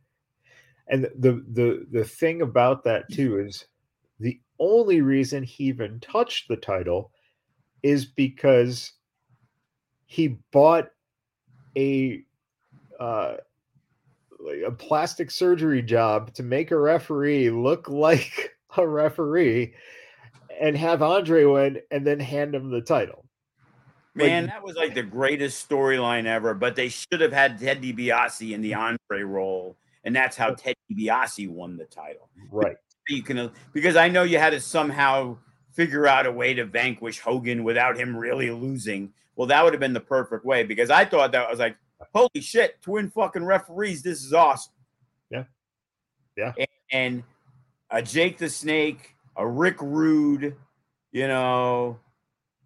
[0.87, 3.65] and the the the thing about that too is
[4.19, 7.11] the only reason he even touched the title
[7.83, 8.93] is because
[10.05, 10.89] he bought
[11.77, 12.23] a
[12.99, 13.35] uh
[14.65, 19.73] a plastic surgery job to make a referee look like a referee
[20.59, 23.24] and have Andre win and then hand him the title.
[24.15, 26.53] Like- Man, that was like the greatest storyline ever.
[26.53, 30.75] But they should have had Ted DiBiase in the Andre role, and that's how Ted
[30.91, 32.29] DiBiase won the title.
[32.51, 32.77] Right.
[33.09, 35.37] You can because I know you had to somehow
[35.73, 39.13] figure out a way to vanquish Hogan without him really losing.
[39.35, 41.75] Well, that would have been the perfect way because I thought that I was like,
[42.13, 44.73] holy shit, twin fucking referees, this is awesome.
[45.29, 45.43] Yeah.
[46.37, 46.53] Yeah.
[46.57, 47.23] And, and
[47.89, 50.55] a Jake the Snake, a Rick Rude,
[51.11, 51.99] you know,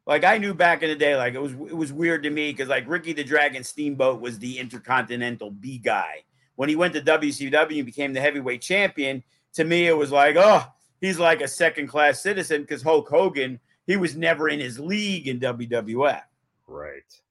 [0.10, 2.52] like I knew back in the day, like it was it was weird to me
[2.52, 6.23] because like Ricky the Dragon Steamboat was the intercontinental B guy.
[6.56, 9.23] When he went to WCW and became the heavyweight champion,
[9.53, 10.65] to me it was like, oh,
[10.99, 15.27] he's like a second class citizen because Hulk Hogan, he was never in his league
[15.27, 16.23] in WWF.
[16.65, 17.22] Right.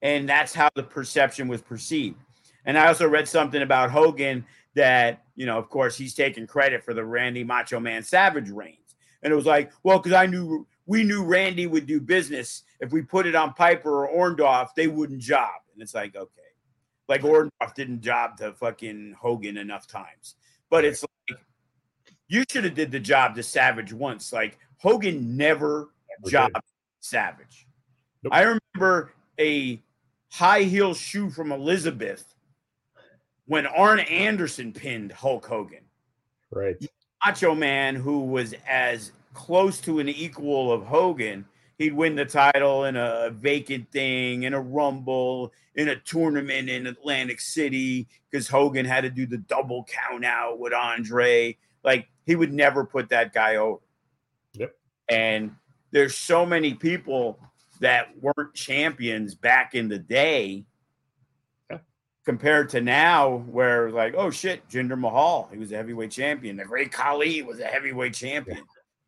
[0.00, 2.16] And that's how the perception was perceived.
[2.64, 6.82] And I also read something about Hogan that, you know, of course, he's taking credit
[6.82, 8.78] for the Randy Macho Man Savage reigns.
[9.22, 12.64] And it was like, well, because I knew we knew Randy would do business.
[12.78, 15.54] If we put it on Piper or Orndorff, they wouldn't job.
[15.72, 16.28] And it's like, okay.
[17.08, 20.34] Like Orndorff didn't job to fucking Hogan enough times.
[20.68, 21.38] But it's like
[22.28, 24.34] you should have did the job to Savage once.
[24.34, 25.88] Like Hogan never
[26.28, 26.58] jobbed.
[27.00, 27.66] Savage.
[28.22, 28.34] Nope.
[28.34, 28.42] I
[28.74, 29.82] remember a
[30.30, 32.34] high heel shoe from Elizabeth
[33.46, 35.84] when Arn Anderson pinned Hulk Hogan.
[36.50, 36.76] Right.
[37.24, 41.44] Macho Man, who was as close to an equal of Hogan,
[41.78, 46.86] he'd win the title in a vacant thing, in a rumble, in a tournament in
[46.86, 51.56] Atlantic City, because Hogan had to do the double count out with Andre.
[51.82, 53.80] Like he would never put that guy over.
[54.54, 54.74] Yep.
[55.08, 55.56] And
[55.90, 57.38] there's so many people
[57.80, 60.64] that weren't champions back in the day
[62.24, 66.56] compared to now, where like, oh shit, Jinder Mahal, he was a heavyweight champion.
[66.56, 68.62] The Great Khali was a heavyweight champion.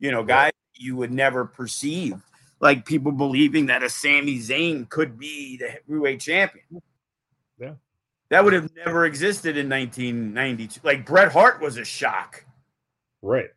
[0.05, 2.21] You know, guys you would never perceive.
[2.61, 6.65] like people believing that a Sami Zayn could be the heavyweight champion.
[7.59, 7.75] Yeah.
[8.31, 10.81] That would have never existed in 1992.
[10.83, 12.45] Like Bret Hart was a shock.
[13.23, 13.51] Right.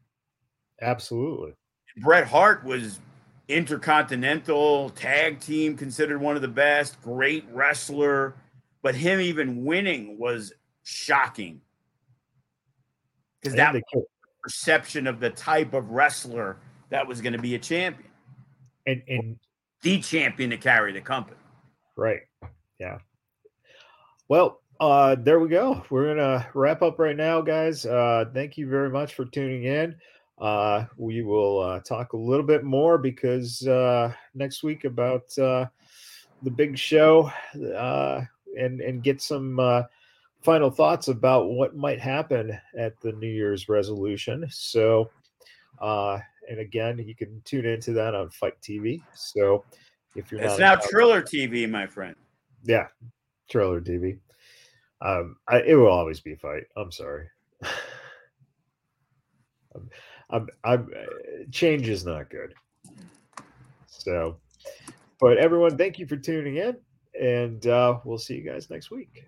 [0.82, 1.54] Absolutely.
[1.98, 3.00] Bret Hart was
[3.48, 8.36] intercontinental tag team, considered one of the best, great wrestler,
[8.82, 10.54] but him even winning was
[10.84, 11.62] shocking
[13.42, 13.74] because that
[14.48, 16.56] perception of the type of wrestler
[16.90, 18.10] that was going to be a champion
[18.86, 19.38] and and
[19.82, 21.36] the champion to carry the company.
[21.98, 22.22] Right.
[22.80, 23.00] Yeah.
[24.30, 25.84] Well, uh, there we go.
[25.90, 27.86] We're gonna wrap up right now, guys.
[27.86, 29.98] Uh, thank you very much for tuning in.
[30.40, 35.66] Uh, we will uh, talk a little bit more because uh, next week about uh,
[36.44, 37.30] the big show
[37.76, 38.22] uh,
[38.58, 39.82] and and get some uh,
[40.42, 44.46] final thoughts about what might happen at the New Year's resolution.
[44.50, 45.10] So,
[45.82, 46.20] uh,
[46.50, 49.02] and again, you can tune into that on FITE TV.
[49.14, 49.66] So,
[50.16, 52.16] if you're it's now Triller TV, my friend.
[52.64, 52.88] yeah,
[53.50, 54.18] Trailer TV.
[55.02, 56.66] Um, I, it will always be FITE.
[56.76, 57.28] I'm sorry.
[59.76, 59.90] I'm,
[60.30, 62.54] I'm, I'm, uh, change is not good.
[63.88, 64.38] So,
[65.20, 66.78] but everyone, thank you for tuning in,
[67.20, 69.26] and uh, we'll see you guys next week.